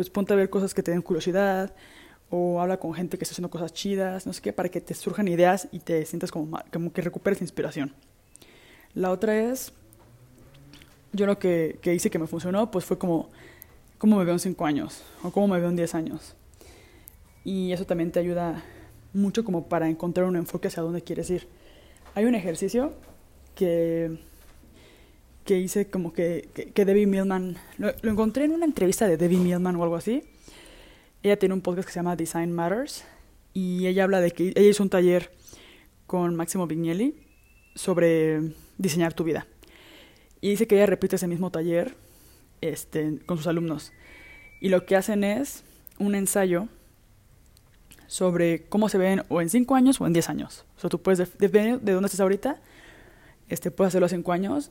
pues 0.00 0.08
ponte 0.08 0.32
a 0.32 0.36
ver 0.36 0.48
cosas 0.48 0.72
que 0.72 0.82
te 0.82 0.92
den 0.92 1.02
curiosidad 1.02 1.74
o 2.30 2.58
habla 2.62 2.78
con 2.78 2.94
gente 2.94 3.18
que 3.18 3.24
está 3.24 3.34
haciendo 3.34 3.50
cosas 3.50 3.74
chidas, 3.74 4.26
no 4.26 4.32
sé 4.32 4.40
qué, 4.40 4.50
para 4.50 4.70
que 4.70 4.80
te 4.80 4.94
surjan 4.94 5.28
ideas 5.28 5.68
y 5.72 5.80
te 5.80 6.06
sientas 6.06 6.32
como, 6.32 6.58
como 6.72 6.90
que 6.90 7.02
recuperes 7.02 7.42
inspiración. 7.42 7.92
La 8.94 9.10
otra 9.10 9.38
es, 9.38 9.74
yo 11.12 11.26
lo 11.26 11.38
que, 11.38 11.78
que 11.82 11.94
hice 11.94 12.08
que 12.08 12.18
me 12.18 12.26
funcionó, 12.26 12.70
pues 12.70 12.86
fue 12.86 12.96
como 12.96 13.28
cómo 13.98 14.16
me 14.16 14.24
veo 14.24 14.32
en 14.32 14.40
5 14.40 14.64
años 14.64 15.02
o 15.22 15.30
cómo 15.32 15.48
me 15.48 15.60
veo 15.60 15.68
en 15.68 15.76
10 15.76 15.94
años. 15.94 16.34
Y 17.44 17.72
eso 17.72 17.84
también 17.84 18.10
te 18.10 18.20
ayuda 18.20 18.64
mucho 19.12 19.44
como 19.44 19.68
para 19.68 19.86
encontrar 19.86 20.26
un 20.26 20.36
enfoque 20.36 20.68
hacia 20.68 20.82
dónde 20.82 21.02
quieres 21.02 21.28
ir. 21.28 21.46
Hay 22.14 22.24
un 22.24 22.34
ejercicio 22.34 22.94
que 23.54 24.18
que 25.50 25.58
hice 25.58 25.90
como 25.90 26.12
que, 26.12 26.48
que, 26.72 26.84
Debbie 26.84 27.08
Millman, 27.08 27.56
lo, 27.76 27.92
encontré 28.04 28.44
en 28.44 28.52
una 28.52 28.64
entrevista 28.64 29.08
de 29.08 29.16
Debbie 29.16 29.40
Millman 29.40 29.74
o 29.74 29.82
algo 29.82 29.96
así. 29.96 30.22
Ella 31.24 31.36
tiene 31.40 31.56
un 31.56 31.60
podcast 31.60 31.88
que 31.88 31.92
se 31.92 31.98
llama 31.98 32.14
Design 32.14 32.52
Matters 32.52 33.04
y 33.52 33.88
ella 33.88 34.04
habla 34.04 34.20
de 34.20 34.30
que 34.30 34.52
ella 34.54 34.70
hizo 34.70 34.84
un 34.84 34.90
taller 34.90 35.32
con 36.06 36.36
Máximo 36.36 36.68
Vignelli 36.68 37.16
sobre 37.74 38.52
diseñar 38.78 39.12
tu 39.12 39.24
vida. 39.24 39.48
Y 40.40 40.50
dice 40.50 40.68
que 40.68 40.76
ella 40.76 40.86
repite 40.86 41.16
ese 41.16 41.26
mismo 41.26 41.50
taller 41.50 41.96
este, 42.60 43.18
con 43.26 43.36
sus 43.36 43.48
alumnos. 43.48 43.90
Y 44.60 44.68
lo 44.68 44.86
que 44.86 44.94
hacen 44.94 45.24
es 45.24 45.64
un 45.98 46.14
ensayo 46.14 46.68
sobre 48.06 48.68
cómo 48.68 48.88
se 48.88 48.98
ven 48.98 49.24
o 49.28 49.40
en 49.40 49.50
5 49.50 49.74
años 49.74 50.00
o 50.00 50.06
en 50.06 50.12
10 50.12 50.28
años. 50.28 50.64
O 50.76 50.80
sea, 50.80 50.90
tú 50.90 51.02
puedes, 51.02 51.36
depende 51.38 51.78
de 51.78 51.92
dónde 51.92 52.06
estés 52.06 52.20
ahorita, 52.20 52.60
este, 53.48 53.72
puedes 53.72 53.88
hacerlo 53.88 54.06
a 54.06 54.10
5 54.10 54.30
años 54.30 54.70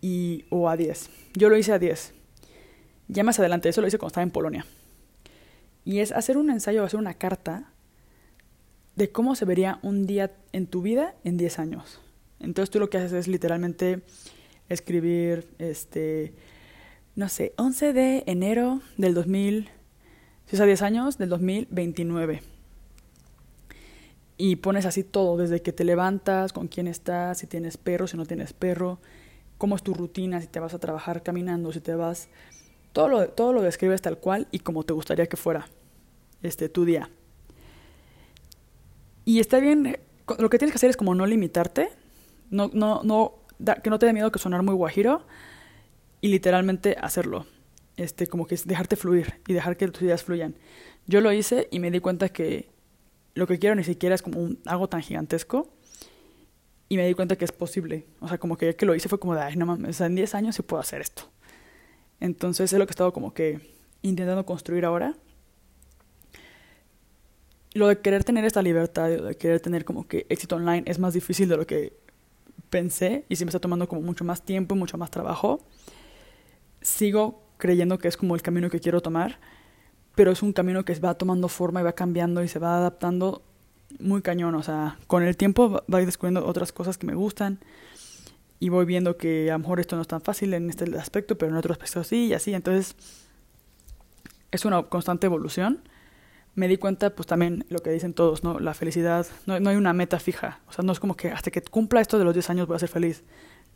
y, 0.00 0.44
o 0.50 0.68
a 0.68 0.76
10. 0.76 1.10
Yo 1.34 1.48
lo 1.48 1.56
hice 1.56 1.72
a 1.72 1.78
10. 1.78 2.14
Ya 3.08 3.24
más 3.24 3.38
adelante, 3.38 3.68
eso 3.68 3.80
lo 3.80 3.88
hice 3.88 3.98
cuando 3.98 4.08
estaba 4.08 4.22
en 4.22 4.30
Polonia. 4.30 4.66
Y 5.84 6.00
es 6.00 6.12
hacer 6.12 6.36
un 6.36 6.50
ensayo, 6.50 6.84
hacer 6.84 7.00
una 7.00 7.14
carta 7.14 7.72
de 8.96 9.10
cómo 9.10 9.34
se 9.34 9.44
vería 9.44 9.78
un 9.82 10.06
día 10.06 10.32
en 10.52 10.66
tu 10.66 10.82
vida 10.82 11.14
en 11.24 11.36
10 11.36 11.58
años. 11.60 12.00
Entonces 12.40 12.70
tú 12.70 12.78
lo 12.78 12.90
que 12.90 12.98
haces 12.98 13.12
es 13.12 13.28
literalmente 13.28 14.02
escribir, 14.68 15.48
este, 15.58 16.34
no 17.16 17.28
sé, 17.28 17.54
11 17.56 17.92
de 17.92 18.24
enero 18.26 18.80
del 18.96 19.14
2000, 19.14 19.68
si 20.46 20.56
es 20.56 20.60
a 20.60 20.66
10 20.66 20.82
años, 20.82 21.18
del 21.18 21.28
2029. 21.28 22.42
Y 24.36 24.56
pones 24.56 24.86
así 24.86 25.02
todo, 25.02 25.36
desde 25.36 25.62
que 25.62 25.72
te 25.72 25.84
levantas, 25.84 26.52
con 26.52 26.68
quién 26.68 26.86
estás, 26.86 27.38
si 27.38 27.46
tienes 27.46 27.76
perro, 27.76 28.06
si 28.06 28.16
no 28.16 28.26
tienes 28.26 28.52
perro, 28.52 29.00
cómo 29.58 29.76
es 29.76 29.82
tu 29.82 29.92
rutina, 29.92 30.40
si 30.40 30.46
te 30.46 30.60
vas 30.60 30.74
a 30.74 30.78
trabajar 30.78 31.22
caminando, 31.22 31.72
si 31.72 31.80
te 31.80 31.94
vas... 31.94 32.28
Todo 32.92 33.08
lo, 33.08 33.28
todo 33.28 33.52
lo 33.52 33.62
describes 33.62 34.00
tal 34.00 34.18
cual 34.18 34.48
y 34.50 34.60
como 34.60 34.82
te 34.82 34.92
gustaría 34.94 35.26
que 35.26 35.36
fuera 35.36 35.68
este, 36.42 36.68
tu 36.68 36.84
día. 36.84 37.10
Y 39.24 39.40
está 39.40 39.60
bien, 39.60 39.98
lo 40.38 40.48
que 40.48 40.58
tienes 40.58 40.72
que 40.72 40.76
hacer 40.76 40.90
es 40.90 40.96
como 40.96 41.14
no 41.14 41.26
limitarte, 41.26 41.90
no, 42.50 42.70
no, 42.72 43.02
no, 43.04 43.34
que 43.82 43.90
no 43.90 43.98
te 43.98 44.06
dé 44.06 44.12
miedo 44.14 44.32
que 44.32 44.38
sonar 44.38 44.62
muy 44.62 44.74
guajiro 44.74 45.26
y 46.20 46.28
literalmente 46.28 46.96
hacerlo. 47.00 47.46
Este, 47.96 48.28
como 48.28 48.46
que 48.46 48.56
dejarte 48.64 48.94
fluir 48.94 49.40
y 49.48 49.52
dejar 49.52 49.76
que 49.76 49.88
tus 49.88 50.02
ideas 50.02 50.22
fluyan. 50.22 50.54
Yo 51.06 51.20
lo 51.20 51.32
hice 51.32 51.68
y 51.70 51.80
me 51.80 51.90
di 51.90 51.98
cuenta 52.00 52.28
que 52.28 52.70
lo 53.34 53.46
que 53.46 53.58
quiero 53.58 53.74
ni 53.74 53.84
siquiera 53.84 54.14
es 54.14 54.22
como 54.22 54.40
un, 54.40 54.60
algo 54.66 54.88
tan 54.88 55.02
gigantesco, 55.02 55.68
y 56.88 56.96
me 56.96 57.06
di 57.06 57.14
cuenta 57.14 57.36
que 57.36 57.44
es 57.44 57.52
posible. 57.52 58.06
O 58.20 58.28
sea, 58.28 58.38
como 58.38 58.56
que 58.56 58.66
ya 58.66 58.72
que 58.72 58.86
lo 58.86 58.94
hice 58.94 59.08
fue 59.08 59.20
como 59.20 59.34
de, 59.34 59.42
ay, 59.42 59.56
no 59.56 59.66
mames, 59.66 60.00
en 60.00 60.14
10 60.14 60.34
años 60.34 60.56
sí 60.56 60.62
puedo 60.62 60.80
hacer 60.80 61.00
esto. 61.00 61.24
Entonces 62.20 62.72
es 62.72 62.78
lo 62.78 62.86
que 62.86 62.90
he 62.90 62.92
estado 62.92 63.12
como 63.12 63.34
que 63.34 63.60
intentando 64.02 64.44
construir 64.46 64.84
ahora. 64.84 65.14
Lo 67.74 67.88
de 67.88 68.00
querer 68.00 68.24
tener 68.24 68.44
esta 68.44 68.62
libertad, 68.62 69.10
de 69.10 69.36
querer 69.36 69.60
tener 69.60 69.84
como 69.84 70.08
que 70.08 70.26
éxito 70.28 70.56
online 70.56 70.82
es 70.86 70.98
más 70.98 71.14
difícil 71.14 71.48
de 71.48 71.56
lo 71.56 71.66
que 71.66 71.92
pensé 72.70 73.24
y 73.28 73.36
sí 73.36 73.44
me 73.44 73.50
está 73.50 73.60
tomando 73.60 73.88
como 73.88 74.02
mucho 74.02 74.24
más 74.24 74.42
tiempo 74.42 74.74
y 74.74 74.78
mucho 74.78 74.96
más 74.98 75.10
trabajo. 75.10 75.60
Sigo 76.80 77.42
creyendo 77.58 77.98
que 77.98 78.08
es 78.08 78.16
como 78.16 78.34
el 78.34 78.42
camino 78.42 78.70
que 78.70 78.80
quiero 78.80 79.00
tomar, 79.00 79.38
pero 80.14 80.32
es 80.32 80.42
un 80.42 80.52
camino 80.52 80.84
que 80.84 80.94
va 80.98 81.14
tomando 81.14 81.48
forma 81.48 81.80
y 81.80 81.84
va 81.84 81.92
cambiando 81.92 82.42
y 82.42 82.48
se 82.48 82.58
va 82.58 82.78
adaptando 82.78 83.42
muy 83.98 84.22
cañón, 84.22 84.54
o 84.54 84.62
sea, 84.62 84.98
con 85.06 85.22
el 85.22 85.36
tiempo 85.36 85.82
voy 85.86 86.04
descubriendo 86.04 86.46
otras 86.46 86.72
cosas 86.72 86.98
que 86.98 87.06
me 87.06 87.14
gustan 87.14 87.58
y 88.60 88.68
voy 88.68 88.84
viendo 88.84 89.16
que 89.16 89.50
a 89.50 89.54
lo 89.54 89.60
mejor 89.60 89.80
esto 89.80 89.96
no 89.96 90.02
es 90.02 90.08
tan 90.08 90.20
fácil 90.20 90.54
en 90.54 90.68
este 90.70 90.96
aspecto, 90.98 91.38
pero 91.38 91.52
en 91.52 91.56
otro 91.56 91.72
aspecto 91.72 92.04
sí 92.04 92.26
y 92.26 92.34
así, 92.34 92.54
entonces 92.54 92.96
es 94.50 94.64
una 94.64 94.82
constante 94.84 95.26
evolución. 95.26 95.80
Me 96.54 96.66
di 96.66 96.76
cuenta, 96.76 97.10
pues 97.10 97.26
también 97.26 97.64
lo 97.68 97.78
que 97.80 97.90
dicen 97.90 98.14
todos, 98.14 98.42
¿no? 98.42 98.58
La 98.58 98.74
felicidad, 98.74 99.26
no, 99.46 99.60
no 99.60 99.70
hay 99.70 99.76
una 99.76 99.92
meta 99.92 100.18
fija, 100.18 100.60
o 100.68 100.72
sea, 100.72 100.84
no 100.84 100.92
es 100.92 100.98
como 100.98 101.16
que 101.16 101.30
hasta 101.30 101.50
que 101.50 101.62
cumpla 101.62 102.00
esto 102.00 102.18
de 102.18 102.24
los 102.24 102.34
10 102.34 102.50
años 102.50 102.66
voy 102.66 102.76
a 102.76 102.80
ser 102.80 102.88
feliz. 102.88 103.22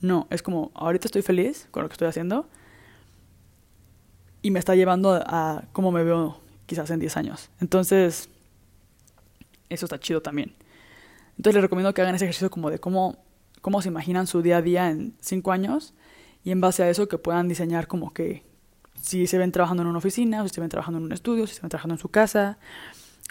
No, 0.00 0.26
es 0.30 0.42
como, 0.42 0.72
ahorita 0.74 1.06
estoy 1.06 1.22
feliz 1.22 1.68
con 1.70 1.84
lo 1.84 1.88
que 1.88 1.92
estoy 1.92 2.08
haciendo 2.08 2.48
y 4.42 4.50
me 4.50 4.58
está 4.58 4.74
llevando 4.74 5.14
a, 5.24 5.62
cómo 5.72 5.92
me 5.92 6.02
veo 6.02 6.38
quizás 6.66 6.90
en 6.90 6.98
10 6.98 7.16
años. 7.16 7.50
Entonces, 7.60 8.28
eso 9.72 9.86
está 9.86 9.98
chido 9.98 10.22
también. 10.22 10.54
Entonces 11.36 11.54
les 11.54 11.62
recomiendo 11.62 11.92
que 11.94 12.02
hagan 12.02 12.14
ese 12.14 12.24
ejercicio 12.24 12.50
como 12.50 12.70
de 12.70 12.78
cómo, 12.78 13.16
cómo 13.60 13.82
se 13.82 13.88
imaginan 13.88 14.26
su 14.26 14.42
día 14.42 14.58
a 14.58 14.62
día 14.62 14.90
en 14.90 15.14
5 15.20 15.52
años 15.52 15.94
y 16.44 16.50
en 16.50 16.60
base 16.60 16.82
a 16.82 16.90
eso 16.90 17.08
que 17.08 17.18
puedan 17.18 17.48
diseñar 17.48 17.86
como 17.86 18.12
que 18.12 18.44
si 19.00 19.26
se 19.26 19.38
ven 19.38 19.52
trabajando 19.52 19.82
en 19.82 19.88
una 19.88 19.98
oficina, 19.98 20.42
o 20.42 20.48
si 20.48 20.54
se 20.54 20.60
ven 20.60 20.70
trabajando 20.70 20.98
en 20.98 21.04
un 21.04 21.12
estudio, 21.12 21.46
si 21.46 21.54
se 21.54 21.62
ven 21.62 21.70
trabajando 21.70 21.94
en 21.94 21.98
su 21.98 22.08
casa, 22.08 22.58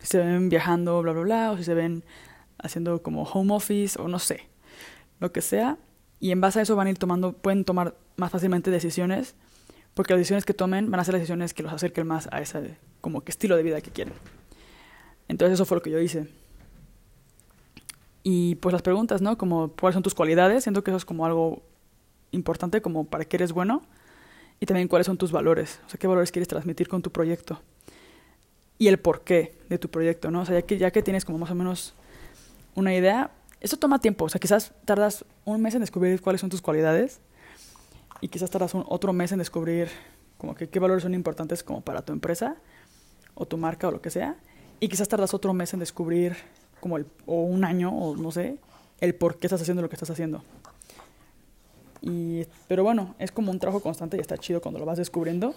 si 0.01 0.08
se 0.08 0.17
ven 0.17 0.49
viajando, 0.49 1.01
bla, 1.01 1.13
bla, 1.13 1.21
bla, 1.21 1.51
o 1.51 1.58
si 1.58 1.63
se 1.63 1.73
ven 1.73 2.04
haciendo 2.58 3.01
como 3.01 3.23
home 3.23 3.54
office 3.54 3.99
o 3.99 4.08
no 4.08 4.19
sé, 4.19 4.49
lo 5.19 5.32
que 5.32 5.41
sea. 5.41 5.77
Y 6.19 6.32
en 6.32 6.41
base 6.41 6.60
a 6.60 6.62
eso 6.63 6.75
van 6.75 6.88
a 6.88 6.89
ir 6.89 6.97
tomando, 6.97 7.34
pueden 7.34 7.65
tomar 7.65 7.95
más 8.17 8.32
fácilmente 8.32 8.69
decisiones, 8.69 9.36
porque 9.93 10.13
las 10.13 10.19
decisiones 10.19 10.45
que 10.45 10.54
tomen 10.54 10.91
van 10.91 10.99
a 10.99 11.04
ser 11.04 11.13
las 11.13 11.21
decisiones 11.21 11.54
que 11.54 11.63
los 11.63 11.73
acerquen 11.73 12.08
más 12.08 12.27
a 12.32 12.41
ese 12.41 12.77
como 13.01 13.21
que 13.21 13.32
estilo 13.32 13.56
de 13.56 13.63
vida 13.63 13.82
que 13.82 13.91
quieren. 13.91 14.13
Entonces 15.32 15.54
eso 15.54 15.65
fue 15.65 15.78
lo 15.78 15.82
que 15.82 15.89
yo 15.89 16.00
hice. 16.00 16.28
Y 18.22 18.56
pues 18.56 18.74
las 18.74 18.82
preguntas, 18.82 19.22
¿no? 19.22 19.38
Como 19.38 19.70
cuáles 19.70 19.94
son 19.94 20.04
tus 20.04 20.13
cualidades, 20.13 20.63
siento 20.63 20.84
que 20.84 20.91
eso 20.91 20.98
es 20.98 21.06
como 21.06 21.26
algo 21.26 21.63
importante, 22.32 22.82
como 22.82 23.06
para 23.06 23.24
qué 23.26 23.38
eres 23.38 23.54
bueno, 23.54 23.82
y 24.60 24.65
también 24.65 24.89
cuáles 24.89 25.08
son 25.08 25.17
tus 25.17 25.32
valores, 25.32 25.80
o 25.88 25.89
sea, 25.89 25.98
qué 25.98 26.06
valores 26.06 26.32
quieres 26.32 26.48
transmitir 26.48 26.88
con 26.88 27.02
tu 27.02 27.12
proyecto 27.12 27.62
y 28.78 28.88
el 28.89 29.00
porqué 29.00 29.58
de 29.70 29.78
tu 29.78 29.89
proyecto, 29.89 30.32
¿no? 30.32 30.41
O 30.41 30.46
sea, 30.46 30.60
ya 30.60 30.65
que, 30.65 30.78
ya 30.78 30.91
que 30.91 31.02
tienes 31.02 31.24
como 31.24 31.38
más 31.38 31.52
o 31.52 31.56
menos 31.56 31.94
una 32.76 32.94
idea, 32.94 33.32
esto 33.62 33.78
toma 33.78 34.00
tiempo, 34.00 34.26
o 34.26 34.30
sea, 34.30 34.39
quizás 34.39 34.74
tardas 34.86 35.24
un 35.46 35.62
mes 35.62 35.76
en 35.76 35.80
descubrir 35.82 36.20
cuáles 36.22 36.41
son 36.41 36.50
tus 36.50 36.62
cualidades 36.62 37.22
y 38.20 38.28
quizás 38.28 38.52
tardas 38.52 38.74
un, 38.74 38.84
otro 38.88 39.13
mes 39.13 39.32
en 39.32 39.39
descubrir 39.39 39.89
como 40.38 40.56
que 40.56 40.67
qué 40.67 40.80
valores 40.80 41.04
son 41.04 41.13
importantes 41.13 41.63
como 41.63 41.82
para 41.82 42.02
tu 42.02 42.12
empresa 42.12 42.58
o 43.34 43.46
tu 43.46 43.58
marca 43.58 43.88
o 43.88 43.91
lo 43.91 44.02
que 44.02 44.10
sea, 44.10 44.36
y 44.82 44.89
quizás 44.89 45.08
tardas 45.08 45.34
otro 45.34 45.54
mes 45.54 45.74
en 45.74 45.80
descubrir 45.80 46.36
como 46.80 46.98
el, 46.98 47.06
o 47.28 47.44
un 47.44 47.63
año 47.63 47.96
o 47.96 48.17
no 48.17 48.32
sé, 48.32 48.58
el 49.00 49.13
por 49.15 49.38
qué 49.38 49.46
estás 49.46 49.62
haciendo 49.62 49.84
lo 49.84 49.88
que 49.88 49.96
estás 49.96 50.10
haciendo. 50.10 50.44
Y, 52.02 52.48
pero 52.67 52.84
bueno, 52.84 53.13
es 53.20 53.32
como 53.32 53.52
un 53.52 53.60
trabajo 53.60 53.80
constante 53.80 54.17
y 54.17 54.20
está 54.20 54.39
chido 54.39 54.60
cuando 54.60 54.80
lo 54.80 54.86
vas 54.88 54.98
descubriendo. 54.98 55.54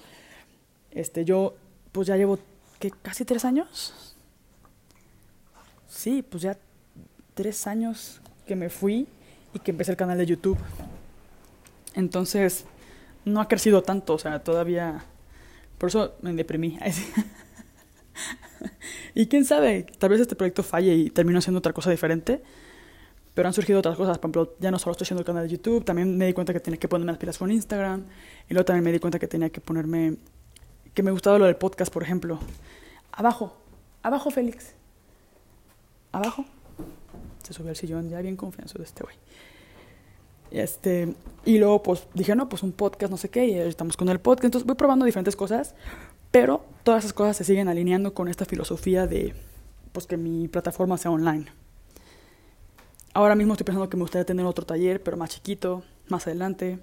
Este, 0.90 1.24
yo 1.24 1.54
pues 1.90 2.06
ya 2.06 2.18
llevo 2.18 2.38
¿qué, 2.78 2.90
casi 2.90 3.24
tres 3.24 3.46
años. 3.46 4.14
Sí, 5.88 6.22
pues 6.22 6.42
ya 6.42 6.58
tres 7.32 7.66
años 7.66 8.20
que 8.46 8.56
me 8.56 8.68
fui 8.68 9.08
y 9.54 9.58
que 9.58 9.70
empecé 9.70 9.92
el 9.92 9.96
canal 9.96 10.18
de 10.18 10.26
YouTube. 10.26 10.58
Entonces, 11.94 12.66
no 13.24 13.40
ha 13.40 13.48
crecido 13.48 13.82
tanto, 13.82 14.12
o 14.14 14.18
sea, 14.18 14.44
todavía... 14.44 15.02
Por 15.78 15.88
eso 15.88 16.14
me 16.20 16.34
deprimí. 16.34 16.78
y 19.14 19.26
quién 19.26 19.44
sabe, 19.44 19.86
tal 19.98 20.10
vez 20.10 20.20
este 20.20 20.36
proyecto 20.36 20.62
falle 20.62 20.94
y 20.94 21.10
termino 21.10 21.38
haciendo 21.38 21.58
otra 21.58 21.72
cosa 21.72 21.90
diferente. 21.90 22.42
Pero 23.34 23.48
han 23.48 23.54
surgido 23.54 23.80
otras 23.80 23.96
cosas, 23.96 24.18
por 24.18 24.30
ejemplo, 24.30 24.54
ya 24.60 24.70
no 24.70 24.78
solo 24.78 24.92
estoy 24.92 25.06
haciendo 25.06 25.22
el 25.22 25.26
canal 25.26 25.42
de 25.42 25.48
YouTube, 25.48 25.84
también 25.84 26.16
me 26.16 26.26
di 26.26 26.32
cuenta 26.32 26.52
que 26.52 26.60
tenía 26.60 26.78
que 26.78 26.86
ponerme 26.86 27.12
las 27.12 27.18
pilas 27.18 27.36
con 27.36 27.50
Instagram, 27.50 28.04
y 28.48 28.54
luego 28.54 28.64
también 28.64 28.84
me 28.84 28.92
di 28.92 29.00
cuenta 29.00 29.18
que 29.18 29.26
tenía 29.26 29.50
que 29.50 29.60
ponerme, 29.60 30.16
que 30.94 31.02
me 31.02 31.10
gustaba 31.10 31.38
lo 31.38 31.46
del 31.46 31.56
podcast, 31.56 31.92
por 31.92 32.04
ejemplo. 32.04 32.38
Abajo, 33.10 33.56
abajo 34.02 34.30
Félix, 34.30 34.74
abajo. 36.12 36.44
Se 37.42 37.52
subió 37.52 37.70
al 37.70 37.76
sillón, 37.76 38.08
ya 38.08 38.20
bien 38.20 38.36
confianza 38.36 38.78
de 38.78 38.84
este 38.84 39.02
güey. 39.02 39.16
Este, 40.50 41.12
y 41.44 41.58
luego 41.58 41.82
pues 41.82 42.06
dije, 42.14 42.36
no, 42.36 42.48
pues 42.48 42.62
un 42.62 42.70
podcast, 42.70 43.10
no 43.10 43.16
sé 43.16 43.28
qué, 43.28 43.46
y 43.46 43.58
estamos 43.58 43.96
con 43.96 44.08
el 44.08 44.20
podcast, 44.20 44.44
entonces 44.44 44.66
voy 44.66 44.76
probando 44.76 45.04
diferentes 45.04 45.34
cosas, 45.34 45.74
pero 46.34 46.64
todas 46.82 47.04
esas 47.04 47.12
cosas 47.12 47.36
se 47.36 47.44
siguen 47.44 47.68
alineando 47.68 48.12
con 48.12 48.26
esta 48.26 48.44
filosofía 48.44 49.06
de, 49.06 49.36
pues 49.92 50.08
que 50.08 50.16
mi 50.16 50.48
plataforma 50.48 50.98
sea 50.98 51.12
online. 51.12 51.46
Ahora 53.12 53.36
mismo 53.36 53.52
estoy 53.52 53.64
pensando 53.64 53.88
que 53.88 53.96
me 53.96 54.02
gustaría 54.02 54.26
tener 54.26 54.44
otro 54.44 54.66
taller, 54.66 55.00
pero 55.00 55.16
más 55.16 55.30
chiquito, 55.30 55.84
más 56.08 56.26
adelante. 56.26 56.80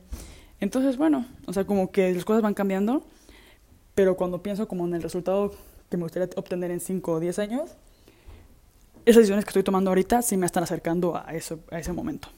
Entonces, 0.62 0.96
bueno, 0.96 1.26
o 1.48 1.52
sea, 1.52 1.66
como 1.66 1.92
que 1.92 2.14
las 2.14 2.24
cosas 2.24 2.42
van 2.42 2.54
cambiando, 2.54 3.04
pero 3.94 4.16
cuando 4.16 4.42
pienso 4.42 4.70
como 4.70 4.88
en 4.88 4.94
el 4.94 5.04
resultado 5.04 5.54
que 5.90 5.98
me 5.98 6.04
gustaría 6.04 6.30
obtener 6.38 6.72
en 6.72 6.80
5 6.80 7.12
o 7.12 7.20
10 7.20 7.40
años, 7.40 7.72
esas 9.04 9.18
decisiones 9.18 9.44
que 9.44 9.50
estoy 9.50 9.64
tomando 9.64 9.90
ahorita 9.90 10.22
sí 10.22 10.38
me 10.38 10.46
están 10.46 10.64
acercando 10.64 11.18
a, 11.18 11.34
eso, 11.34 11.60
a 11.72 11.78
ese 11.78 11.92
momento. 11.92 12.30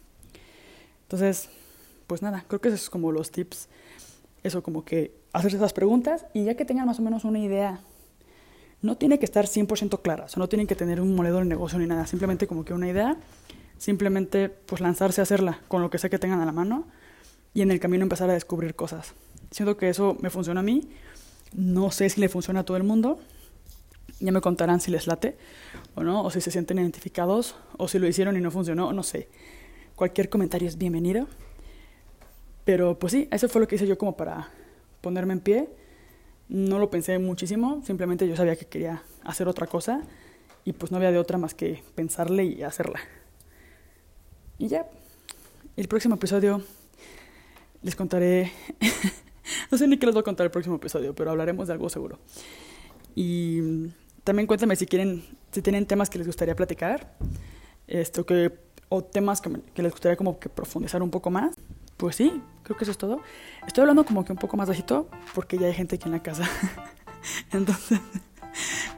Entonces, 1.03 1.47
pues 2.07 2.23
nada, 2.23 2.43
creo 2.47 2.59
que 2.59 2.69
esos 2.69 2.81
son 2.81 2.91
como 2.93 3.11
los 3.11 3.29
tips. 3.29 3.69
Eso, 4.43 4.61
como 4.61 4.85
que 4.85 5.15
hacerse 5.31 5.57
esas 5.57 5.73
preguntas 5.73 6.25
y 6.33 6.43
ya 6.43 6.55
que 6.55 6.65
tengan 6.65 6.85
más 6.85 6.99
o 6.99 7.01
menos 7.01 7.23
una 7.23 7.39
idea, 7.39 7.81
no 8.81 8.97
tiene 8.97 9.17
que 9.17 9.25
estar 9.25 9.45
100% 9.45 10.01
clara, 10.01 10.25
o 10.25 10.27
sea, 10.27 10.39
no 10.39 10.49
tienen 10.49 10.67
que 10.67 10.75
tener 10.75 10.99
un 10.99 11.15
modelo 11.15 11.39
de 11.39 11.45
negocio 11.45 11.79
ni 11.79 11.87
nada, 11.87 12.05
simplemente 12.05 12.47
como 12.47 12.65
que 12.65 12.73
una 12.73 12.89
idea 12.89 13.17
simplemente 13.77 14.49
pues 14.49 14.81
lanzarse 14.81 15.21
a 15.21 15.23
hacerla 15.23 15.59
con 15.67 15.81
lo 15.81 15.89
que 15.89 15.97
sea 15.97 16.09
que 16.09 16.19
tengan 16.19 16.39
a 16.39 16.45
la 16.45 16.51
mano 16.51 16.85
y 17.53 17.61
en 17.61 17.71
el 17.71 17.79
camino 17.79 18.03
empezar 18.03 18.29
a 18.29 18.33
descubrir 18.33 18.75
cosas. 18.75 19.13
Siento 19.51 19.77
que 19.77 19.89
eso 19.89 20.17
me 20.21 20.29
funciona 20.29 20.61
a 20.61 20.63
mí, 20.63 20.89
no 21.53 21.91
sé 21.91 22.09
si 22.09 22.21
le 22.21 22.29
funciona 22.29 22.61
a 22.61 22.63
todo 22.63 22.77
el 22.77 22.83
mundo, 22.83 23.19
ya 24.19 24.31
me 24.31 24.41
contarán 24.41 24.79
si 24.79 24.91
les 24.91 25.07
late 25.07 25.37
o 25.95 26.03
no, 26.03 26.23
o 26.23 26.31
si 26.31 26.41
se 26.41 26.51
sienten 26.51 26.79
identificados, 26.79 27.55
o 27.77 27.87
si 27.87 27.99
lo 27.99 28.07
hicieron 28.07 28.37
y 28.37 28.41
no 28.41 28.51
funcionó, 28.51 28.93
no 28.93 29.03
sé. 29.03 29.29
Cualquier 29.95 30.29
comentario 30.29 30.67
es 30.67 30.77
bienvenido. 30.77 31.27
Pero 32.65 32.97
pues 32.97 33.11
sí, 33.11 33.27
eso 33.31 33.49
fue 33.49 33.61
lo 33.61 33.67
que 33.67 33.75
hice 33.75 33.87
yo 33.87 33.97
como 33.97 34.15
para 34.15 34.49
ponerme 35.01 35.33
en 35.33 35.39
pie. 35.39 35.69
No 36.49 36.79
lo 36.79 36.89
pensé 36.89 37.17
muchísimo, 37.19 37.81
simplemente 37.85 38.27
yo 38.27 38.35
sabía 38.35 38.55
que 38.55 38.65
quería 38.65 39.03
hacer 39.23 39.47
otra 39.47 39.67
cosa 39.67 40.01
y 40.65 40.73
pues 40.73 40.91
no 40.91 40.97
había 40.97 41.11
de 41.11 41.17
otra 41.17 41.37
más 41.37 41.53
que 41.53 41.83
pensarle 41.95 42.45
y 42.45 42.63
hacerla. 42.63 42.99
Y 44.57 44.67
ya, 44.67 44.87
el 45.75 45.87
próximo 45.87 46.15
episodio 46.15 46.61
les 47.81 47.95
contaré, 47.95 48.51
no 49.71 49.77
sé 49.77 49.87
ni 49.87 49.97
qué 49.97 50.05
les 50.05 50.13
voy 50.13 50.21
a 50.21 50.23
contar 50.23 50.45
el 50.45 50.51
próximo 50.51 50.77
episodio, 50.77 51.13
pero 51.13 51.31
hablaremos 51.31 51.67
de 51.67 51.73
algo 51.73 51.89
seguro. 51.89 52.19
Y 53.15 53.89
también 54.23 54.47
cuéntame 54.47 54.75
si 54.75 54.85
quieren, 54.85 55.23
si 55.51 55.61
tienen 55.61 55.85
temas 55.85 56.09
que 56.09 56.17
les 56.17 56.27
gustaría 56.27 56.55
platicar, 56.55 57.15
esto 57.87 58.25
que, 58.25 58.51
o 58.89 59.03
temas 59.03 59.41
que, 59.41 59.51
que 59.73 59.83
les 59.83 59.91
gustaría 59.91 60.15
como 60.15 60.39
que 60.39 60.49
profundizar 60.49 61.01
un 61.03 61.09
poco 61.09 61.29
más. 61.29 61.55
Pues 61.97 62.15
sí, 62.15 62.41
creo 62.63 62.77
que 62.77 62.83
eso 62.83 62.91
es 62.91 62.97
todo. 62.97 63.21
Estoy 63.67 63.81
hablando 63.81 64.05
como 64.05 64.25
que 64.25 64.31
un 64.31 64.37
poco 64.37 64.57
más 64.57 64.67
bajito 64.67 65.07
porque 65.33 65.57
ya 65.57 65.67
hay 65.67 65.73
gente 65.73 65.95
aquí 65.95 66.05
en 66.05 66.13
la 66.13 66.23
casa. 66.23 66.49
Entonces, 67.51 67.99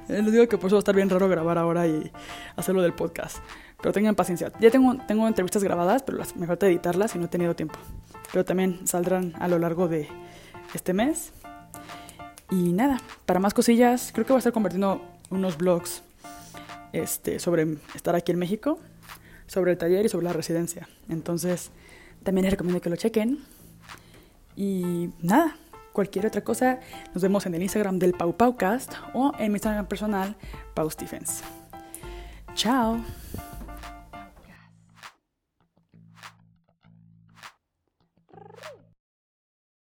les 0.08 0.32
digo 0.32 0.48
que 0.48 0.58
por 0.58 0.68
eso 0.68 0.76
va 0.76 0.80
a 0.80 0.86
estar 0.86 0.96
bien 0.96 1.10
raro 1.10 1.28
grabar 1.28 1.58
ahora 1.58 1.88
y 1.88 2.12
hacerlo 2.56 2.82
del 2.82 2.94
podcast. 2.94 3.38
Pero 3.82 3.94
tengan 3.94 4.16
paciencia. 4.16 4.52
Ya 4.60 4.72
tengo, 4.72 4.96
tengo 5.08 5.28
entrevistas 5.28 5.64
grabadas, 5.64 6.04
pero 6.04 6.18
las, 6.18 6.36
me 6.36 6.48
falta 6.48 6.68
editarlas 6.68 7.16
y 7.16 7.20
no 7.20 7.26
he 7.26 7.28
tenido 7.28 7.56
tiempo. 7.56 7.78
Pero 8.32 8.46
también 8.46 8.88
saldrán 8.88 9.34
a 9.40 9.48
lo 9.48 9.60
largo 9.60 9.88
de 9.88 10.08
este 10.74 10.94
mes. 10.94 11.34
Y 12.50 12.74
nada, 12.74 13.00
para 13.26 13.40
más 13.40 13.54
cosillas, 13.54 14.12
creo 14.14 14.26
que 14.26 14.34
voy 14.34 14.38
a 14.38 14.40
estar 14.40 14.54
convirtiendo 14.54 15.02
unos 15.30 15.58
blogs 15.58 16.04
este, 16.94 17.40
sobre 17.40 17.78
estar 17.96 18.16
aquí 18.16 18.32
en 18.32 18.40
México, 18.40 18.80
sobre 19.48 19.72
el 19.72 19.78
taller 19.78 20.06
y 20.06 20.10
sobre 20.10 20.26
la 20.26 20.34
residencia. 20.34 20.88
Entonces, 21.10 21.72
también 22.26 22.44
les 22.44 22.52
recomiendo 22.52 22.82
que 22.82 22.90
lo 22.90 22.98
chequen. 22.98 23.40
Y 24.58 25.10
nada, 25.22 25.56
cualquier 25.94 26.26
otra 26.26 26.44
cosa, 26.44 26.80
nos 27.14 27.24
vemos 27.24 27.46
en 27.46 27.54
el 27.56 27.62
Instagram 27.62 28.00
del 28.00 28.14
Pau 28.14 28.36
Paucast 28.36 28.94
o 29.14 29.32
en 29.40 29.52
mi 29.52 29.58
Instagram 29.58 29.86
personal, 29.86 30.36
Pau 30.74 30.90
Stephens. 30.90 31.44
Chao. 32.56 33.00